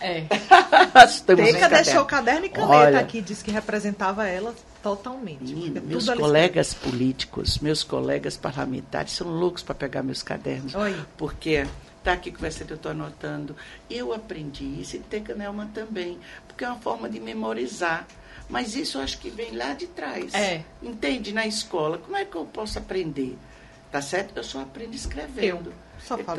[0.00, 0.20] É.
[0.94, 1.08] muito.
[1.08, 3.00] Estamos Teca deixou caderno e caneta Olha.
[3.00, 5.52] aqui, disse que representava ela totalmente.
[5.52, 10.74] Menina, meus ali colegas políticos, meus colegas parlamentares são loucos para pegar meus cadernos.
[10.74, 10.96] Oi.
[11.18, 11.66] Porque
[12.02, 13.54] tá aqui conversando, eu estou anotando.
[13.90, 18.06] Eu aprendi isso e Teca Nelman também, porque é uma forma de memorizar.
[18.48, 20.34] Mas isso eu acho que vem lá de trás.
[20.34, 20.62] É.
[20.82, 21.32] Entende?
[21.32, 21.98] Na escola.
[21.98, 23.36] Como é que eu posso aprender?
[23.90, 24.32] Tá certo?
[24.36, 25.68] Eu só aprendo escrevendo.
[25.70, 25.74] Eu
[26.06, 26.34] só então.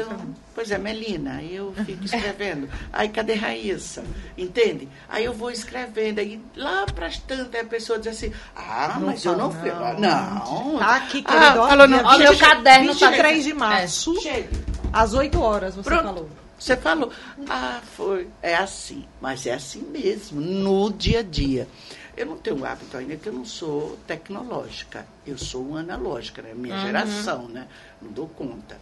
[0.53, 2.67] Pois é, Melina, eu fico escrevendo.
[2.91, 4.03] Aí cadê Raíssa?
[4.37, 4.89] Entende?
[5.07, 6.19] Aí eu vou escrevendo.
[6.19, 9.71] Aí lá para as tantas a pessoa diz assim: Ah, Não mas eu não fiz.
[9.73, 9.99] não.
[9.99, 10.79] Não.
[10.79, 11.67] Tá aqui, Ah, querido.
[11.67, 14.49] falou no- dia Ó, meu 20 caderno tá 23 de desse- março, Chega.
[14.91, 16.03] às 8 horas, você Pronto.
[16.03, 16.29] falou.
[16.63, 17.11] Você falou,
[17.49, 18.29] ah, foi.
[18.41, 21.67] É assim, mas é assim mesmo, no dia a dia.
[22.15, 25.05] Eu não tenho hábito ainda, que eu não sou tecnológica.
[25.27, 26.53] Eu sou analógica, né?
[26.55, 27.67] Minha geração, né?
[28.01, 28.77] Não dou conta.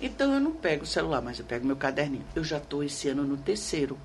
[0.00, 2.24] Então eu não pego o celular, mas eu pego meu caderninho.
[2.36, 3.98] Eu já estou esse ano no terceiro.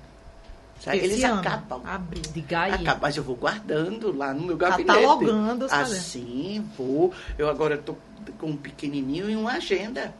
[0.80, 0.96] Sabe?
[0.96, 1.82] Esse Eles ano, acabam.
[1.84, 2.22] Abril.
[2.32, 2.72] Diga aí.
[2.72, 4.86] Acaba, mas eu vou guardando lá no meu gabinete.
[4.86, 5.92] Catalogando cadernos.
[5.92, 7.12] Assim, vou.
[7.38, 7.96] Eu agora estou
[8.38, 10.12] com um pequenininho e uma agenda.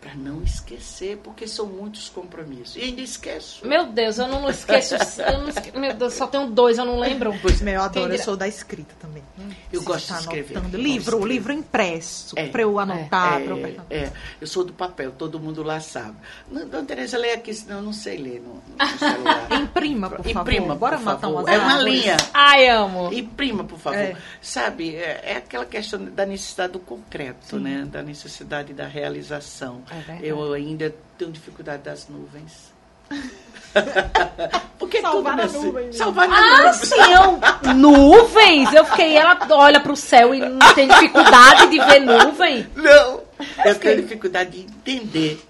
[0.00, 2.76] Para não esquecer, porque são muitos compromissos.
[2.76, 3.66] E ainda esqueço.
[3.66, 4.94] Meu Deus, eu não esqueço.
[5.20, 5.76] Eu não esque...
[5.76, 7.34] Meu Deus, só tenho dois, eu não lembro.
[7.62, 9.24] Meu, eu adoro, Quem eu sou da escrita também.
[9.72, 10.56] Eu Você gosto tá de escrever.
[10.58, 10.76] anotando.
[10.76, 12.46] Eu Livro, gosto de livro impresso, É.
[12.48, 16.16] pra eu anotar, É, pra eu é, eu sou do papel, todo mundo lá sabe.
[16.48, 19.48] Não, Dona Tereza, lê aqui, senão eu não sei ler no, no celular.
[19.60, 20.40] Imprima, por favor.
[20.52, 21.40] Imprima, Bora por matar favor.
[21.42, 21.94] umas É uma árvores.
[22.02, 22.16] linha.
[22.32, 23.12] Ai, amo.
[23.12, 23.98] Imprima, por favor.
[23.98, 24.16] É.
[24.40, 27.84] Sabe, é, é aquela questão da necessidade do concreto, né?
[27.90, 29.82] Da necessidade da realização.
[29.90, 32.72] É eu ainda tenho dificuldade das nuvens.
[34.78, 35.92] Porque Salvar tudo a nesse- nuvem, né?
[35.92, 36.72] Salvar Ah, nuvem.
[36.74, 37.74] sim, eu...
[37.74, 38.72] nuvens?
[38.72, 42.66] Eu fiquei, ela olha pro céu e não tem dificuldade de ver nuvem.
[42.74, 43.22] Não,
[43.64, 44.60] eu tenho dificuldade de
[44.92, 45.47] entender.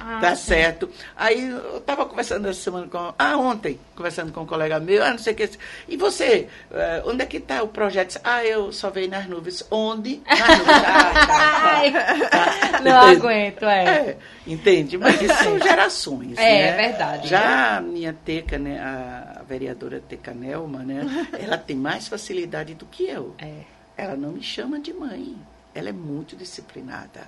[0.00, 0.88] Ah, Tá certo.
[1.16, 3.14] Aí eu estava conversando essa semana com.
[3.18, 5.50] Ah, ontem, conversando com um colega meu, ah, não sei o que.
[5.88, 8.18] E você, eh, onde é que está o projeto?
[8.24, 9.64] Ah, eu só veio nas nuvens.
[9.70, 10.20] Onde?
[10.26, 10.68] Nas nuvens.
[10.68, 11.62] Ah, tá, tá.
[11.62, 12.80] Ai, Tá.
[12.80, 13.16] não Entende?
[13.16, 13.84] aguento, é.
[13.84, 14.16] É,
[14.46, 14.98] entende?
[14.98, 16.36] Mas isso são gerações.
[16.38, 16.60] É, né?
[16.68, 17.28] é verdade.
[17.28, 21.04] Já a minha Teca, né, a vereadora Teca Nelma, né,
[21.38, 23.34] ela tem mais facilidade do que eu.
[23.38, 23.60] É.
[23.96, 25.36] Ela não me chama de mãe.
[25.74, 27.22] Ela é muito disciplinada.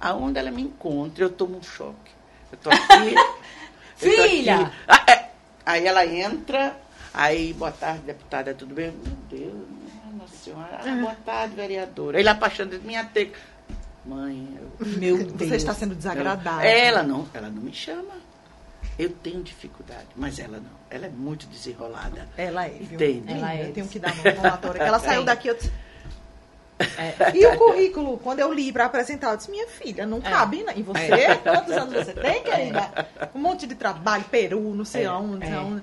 [0.00, 2.10] Aonde ela me encontra, eu tomo um choque.
[2.50, 3.14] Eu tô aqui.
[3.14, 3.40] eu tô
[3.96, 4.60] Filha!
[4.62, 4.72] aqui.
[4.88, 5.30] Ah, é.
[5.66, 6.74] Aí ela entra,
[7.12, 8.90] aí, boa tarde, deputada, tudo bem?
[8.92, 9.54] Meu Deus,
[10.16, 10.80] nossa senhora.
[10.82, 12.18] Ah, boa tarde, vereadora.
[12.18, 13.38] Ele apaixonado de minha teca.
[14.04, 14.86] Mãe, eu.
[14.96, 15.50] Meu Deus.
[15.50, 16.68] Você está sendo desagradável.
[16.68, 18.14] Ela não, ela não me chama.
[18.98, 20.80] Eu tenho dificuldade, mas ela não.
[20.90, 22.26] Ela é muito desenrolada.
[22.36, 22.94] Ela é, viu?
[22.94, 23.32] Entende?
[23.32, 23.68] Ela é.
[23.68, 24.80] Eu tenho que dar uma palmatória.
[24.80, 25.72] Que ela saiu daqui, eu disse,
[26.98, 27.36] É.
[27.36, 30.20] E o currículo, quando eu li para apresentar, eu disse, minha filha, não é.
[30.20, 30.72] cabe, né?
[30.76, 31.12] E você?
[31.12, 31.36] É.
[31.36, 33.08] Quantos anos você tem, querida?
[33.34, 35.10] Um monte de trabalho, Peru, não sei é.
[35.10, 35.58] onde, é.
[35.58, 35.82] onde.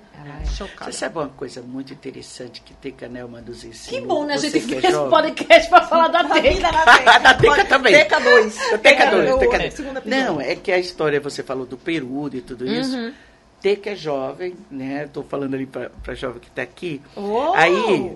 [0.53, 0.91] Chocada.
[0.91, 4.01] Você sabe uma coisa muito interessante que Teca Nelma nos ensina?
[4.01, 4.33] Que bom, né?
[4.33, 6.71] A gente fez é um podcast para falar da Teca.
[6.71, 7.93] Da, da Teca também.
[7.93, 8.55] Teca 2.
[8.81, 10.05] Teca 2.
[10.05, 12.95] Não, é que a história, você falou do Peru e tudo isso.
[12.95, 13.13] Uhum.
[13.61, 15.05] Teca é jovem, né?
[15.05, 17.01] Estou falando ali para a jovem que está aqui.
[17.15, 17.53] Oh.
[17.55, 18.15] Aí,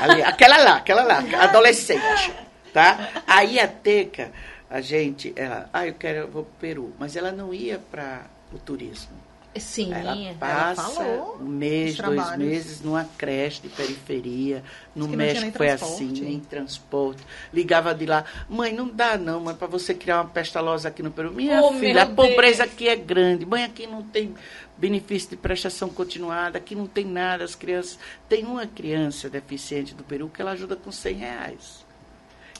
[0.00, 2.32] ali, aquela lá, aquela lá, adolescente,
[2.72, 3.22] tá?
[3.26, 4.30] Aí a Teca,
[4.68, 7.78] a gente, ela, ah, eu quero, eu vou para o Peru, mas ela não ia
[7.78, 9.25] para o turismo.
[9.58, 14.62] Sim, ela passa ela um mês, dois meses numa creche de periferia.
[14.94, 17.22] No México foi assim, em transporte.
[17.52, 21.10] Ligava de lá, mãe, não dá não, mas para você criar uma pestalosa aqui no
[21.10, 21.32] Peru.
[21.32, 22.74] Minha oh, filha, a pobreza Deus.
[22.74, 23.46] aqui é grande.
[23.46, 24.34] Mãe, aqui não tem
[24.76, 27.44] benefício de prestação continuada, aqui não tem nada.
[27.44, 27.98] As crianças.
[28.28, 31.85] Tem uma criança deficiente do Peru que ela ajuda com 100 reais.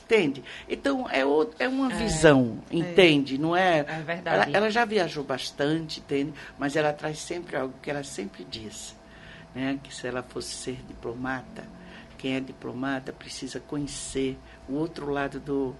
[0.07, 0.41] Entende?
[0.69, 2.77] Então, é, o, é uma é, visão, é.
[2.77, 3.37] entende?
[3.37, 3.79] Não é.
[3.79, 4.49] É verdade.
[4.49, 6.33] Ela, ela, já viajou bastante, entende?
[6.57, 8.95] Mas ela traz sempre algo que ela sempre diz.
[9.53, 9.77] Né?
[9.83, 11.65] Que se ela fosse ser diplomata,
[12.17, 14.37] quem é diplomata precisa conhecer
[14.69, 15.75] o outro lado do,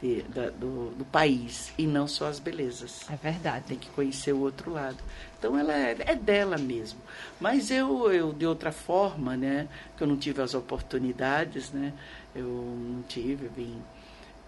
[0.00, 3.08] de, da, do, do, país e não só as belezas.
[3.10, 3.66] É verdade.
[3.68, 4.96] Tem que conhecer o outro lado.
[5.38, 7.00] Então ela é, é, dela mesmo.
[7.38, 11.92] Mas eu, eu, de outra forma, né, que eu não tive as oportunidades, né,
[12.34, 13.82] eu não tive, vim,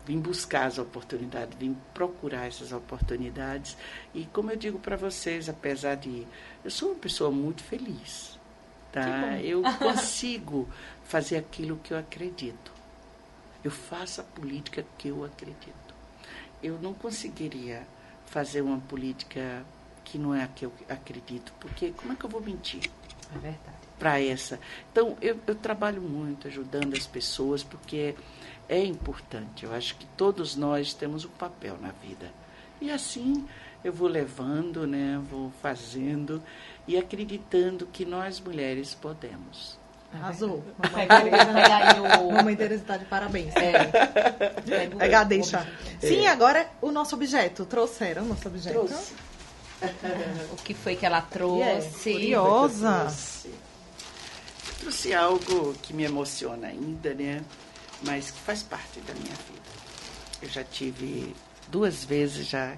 [0.06, 3.76] vim buscar as oportunidades, vim procurar essas oportunidades.
[4.14, 6.26] E como eu digo para vocês, apesar de.
[6.64, 8.38] Eu sou uma pessoa muito feliz.
[8.90, 9.40] Tá?
[9.40, 10.68] Eu consigo
[11.04, 12.81] fazer aquilo que eu acredito.
[13.64, 15.94] Eu faço a política que eu acredito.
[16.62, 17.86] Eu não conseguiria
[18.26, 19.64] fazer uma política
[20.04, 22.90] que não é a que eu acredito, porque como é que eu vou mentir?
[23.34, 24.58] É verdade para essa.
[24.90, 28.16] Então, eu, eu trabalho muito ajudando as pessoas, porque
[28.68, 29.64] é importante.
[29.64, 32.32] Eu acho que todos nós temos um papel na vida.
[32.80, 33.46] E assim
[33.84, 36.42] eu vou levando, né, vou fazendo
[36.86, 39.78] e acreditando que nós mulheres podemos.
[40.14, 40.62] Arrasou.
[40.78, 43.54] Mamãe Tereza, Mamãe Teresa está de parabéns.
[43.56, 44.86] É.
[44.98, 45.66] Pegar, deixa.
[46.02, 46.06] É.
[46.06, 47.64] Sim, agora o nosso objeto.
[47.64, 48.86] Trouxeram o nosso objeto?
[48.86, 49.14] Trouxe.
[50.52, 52.10] o que foi que ela trouxe?
[52.10, 53.10] Yeah, curiosa
[54.82, 57.40] trouxe algo que me emociona ainda, né?
[58.04, 59.62] Mas que faz parte da minha vida.
[60.42, 61.36] Eu já tive
[61.68, 62.76] duas vezes já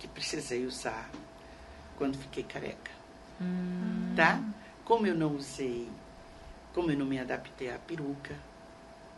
[0.00, 1.08] que precisei usar
[1.96, 2.90] quando fiquei careca.
[3.40, 4.12] Hum.
[4.16, 4.42] Tá?
[4.84, 5.88] Como eu não usei,
[6.74, 8.34] como eu não me adaptei à peruca,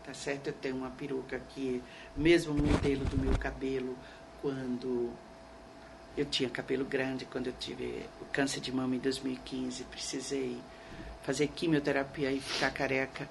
[0.05, 0.49] tá certo?
[0.49, 1.83] Eu tenho uma peruca que,
[2.15, 3.97] mesmo o modelo do meu cabelo,
[4.43, 5.11] quando
[6.17, 10.59] eu tinha cabelo grande, quando eu tive o câncer de mama em 2015, precisei
[11.23, 13.29] fazer quimioterapia e ficar careca,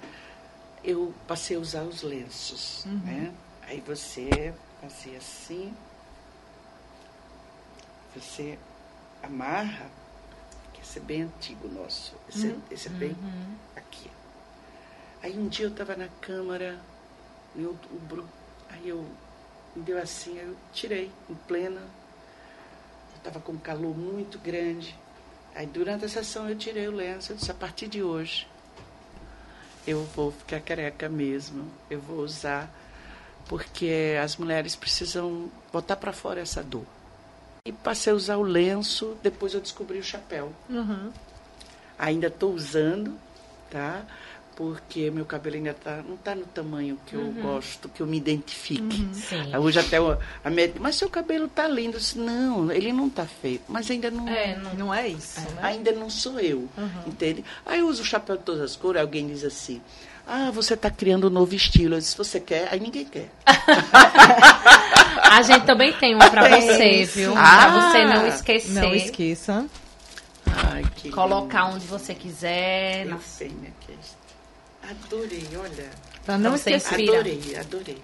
[0.84, 2.98] eu passei a usar os lenços, uhum.
[2.98, 3.34] né?
[3.62, 5.74] Aí você fazia assim,
[8.14, 8.58] você
[9.22, 9.90] amarra,
[10.88, 12.60] esse é bem antigo nosso, esse, uhum.
[12.70, 13.56] esse é bem uhum.
[13.74, 14.10] aqui.
[15.22, 16.78] Aí um dia eu estava na câmara,
[17.54, 18.24] em outubro,
[18.70, 19.04] aí eu
[19.74, 24.96] me deu assim, eu tirei em plena, eu estava com um calor muito grande,
[25.56, 28.46] Aí durante a sessão eu tirei o lenço, eu disse, a partir de hoje
[29.86, 32.70] eu vou ficar careca mesmo, eu vou usar,
[33.48, 36.84] porque as mulheres precisam botar para fora essa dor.
[37.66, 40.52] E passei a usar o lenço, depois eu descobri o chapéu.
[40.70, 41.10] Uhum.
[41.98, 43.12] Ainda estou usando,
[43.70, 44.04] tá?
[44.56, 47.26] porque meu cabelo ainda tá, não está no tamanho que uhum.
[47.26, 49.06] eu gosto, que eu me identifique.
[49.52, 49.60] Uhum.
[49.60, 49.98] Hoje até
[50.42, 51.98] a médica, mas seu cabelo está lindo.
[51.98, 54.56] Disse, não, ele não está feio, mas ainda não é.
[54.56, 55.38] Não, não é isso.
[55.38, 55.42] É.
[55.42, 55.60] Né?
[55.62, 57.02] Ainda não sou eu, uhum.
[57.06, 57.44] entende?
[57.66, 59.82] Aí eu uso o chapéu de todas as cores, alguém diz assim,
[60.26, 61.94] ah, você está criando um novo estilo.
[61.94, 62.68] Eu disse, você quer?
[62.72, 63.30] Aí ninguém quer.
[65.30, 67.34] a gente também tem uma para você, viu?
[67.36, 68.72] Ah, para você não esquecer.
[68.72, 69.66] Não esqueça.
[70.46, 71.76] Ai, Colocar lindo.
[71.76, 73.04] onde você quiser.
[73.04, 73.18] Eu na...
[73.18, 74.16] sei, minha questão.
[74.88, 75.90] Adorei, olha.
[76.24, 77.10] Pra não Você esquecer.
[77.10, 78.02] Adorei, adorei.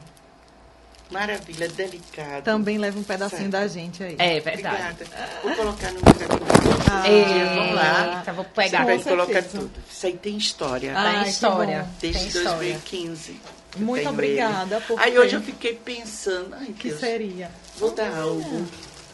[1.10, 2.42] Maravilha, delicado.
[2.42, 3.52] Também leva um pedacinho certo.
[3.52, 4.16] da gente aí.
[4.18, 4.94] É verdade.
[5.02, 5.40] Obrigada.
[5.42, 8.16] Vou colocar no meu ah, é, Vamos lá.
[8.18, 8.84] Eita, vou pegar.
[8.86, 9.70] Você colocar tudo.
[9.90, 10.92] Isso aí tem história.
[10.96, 11.86] Ah, tem história.
[12.00, 13.40] Desde tem 2015.
[13.76, 14.80] Muito obrigada.
[14.80, 16.54] Por aí hoje eu fiquei pensando.
[16.54, 17.50] Ai, que Deus, seria?
[17.78, 18.66] Vou dar algo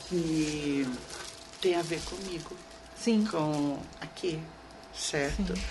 [0.09, 0.87] que
[1.61, 2.57] tem a ver comigo.
[2.97, 3.25] Sim.
[3.31, 4.39] Com aqui,
[4.93, 5.55] certo?
[5.55, 5.63] Sim.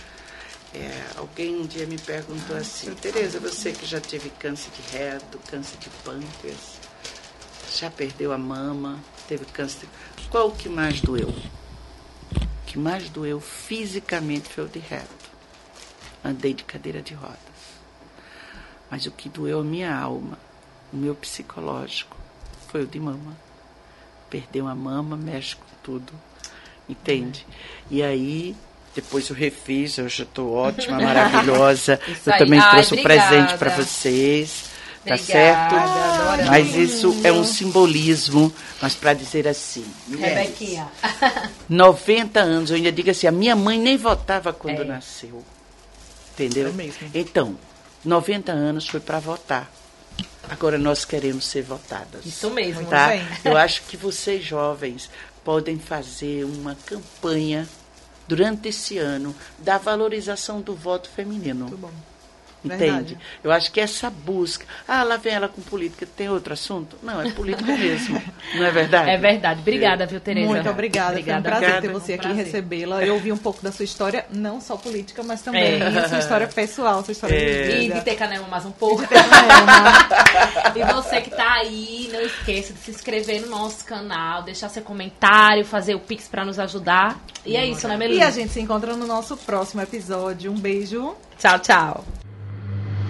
[0.74, 5.40] É, alguém um dia me perguntou assim, Tereza, você que já teve câncer de reto,
[5.50, 6.78] câncer de pâncreas,
[7.74, 9.88] já perdeu a mama, teve câncer.
[10.30, 11.30] Qual que mais doeu?
[11.30, 15.08] O que mais doeu fisicamente foi o de reto.
[16.24, 17.38] Andei de cadeira de rodas.
[18.90, 20.38] Mas o que doeu a minha alma,
[20.94, 22.16] o meu psicológico,
[22.70, 23.36] foi o de mama.
[24.30, 26.14] Perdeu a mama, mexe com tudo.
[26.90, 27.46] Entende?
[27.92, 28.56] E aí,
[28.96, 32.00] depois eu refiz, eu já estou ótima, maravilhosa.
[32.26, 32.40] Eu aí.
[32.40, 34.66] também Ai, trouxe um presente para vocês.
[35.06, 35.76] Tá certo?
[36.48, 40.86] Mas isso é um simbolismo, mas para dizer assim, Rebequinha.
[41.70, 44.84] 90 anos, eu ainda digo assim, a minha mãe nem votava quando É.
[44.84, 45.42] nasceu.
[46.34, 46.68] Entendeu?
[46.68, 47.10] É mesmo.
[47.14, 47.56] Então,
[48.08, 49.70] 90 anos foi para votar.
[50.50, 52.26] Agora nós queremos ser votadas.
[52.26, 52.88] Isso mesmo.
[52.88, 53.10] Tá?
[53.44, 55.10] Eu acho que vocês jovens
[55.44, 57.68] podem fazer uma campanha
[58.26, 61.66] durante esse ano da valorização do voto feminino.
[61.66, 61.92] Muito bom.
[62.68, 62.86] Entende?
[63.16, 63.18] Verdade.
[63.44, 64.66] Eu acho que essa busca.
[64.88, 66.06] Ah, lá vem ela com política.
[66.06, 66.96] Tem outro assunto?
[67.04, 68.22] Não, é política mesmo.
[68.56, 69.10] Não é verdade?
[69.10, 69.60] É verdade.
[69.62, 70.48] Obrigada, viu, Tereza?
[70.48, 71.22] Muito obrigada.
[71.22, 71.82] Foi um prazer Obrigada.
[71.82, 73.04] ter você Um aqui recebê-la.
[73.06, 76.08] Eu ouvi um pouco da sua história, não só política, mas também É.
[76.08, 77.64] sua história pessoal, sua história É.
[77.68, 77.96] de E vida.
[77.96, 79.06] de ter canela mais um pouco.
[79.08, 80.08] Canela.
[80.76, 84.84] E você que tá aí, não esqueça de se inscrever no nosso canal, deixar seu
[84.84, 87.18] comentário, fazer o Pix pra nos ajudar.
[87.46, 88.28] E é isso, né, E Melissa?
[88.28, 90.52] a gente se encontra no nosso próximo episódio.
[90.52, 91.16] Um beijo.
[91.40, 92.27] Tchau, tchau.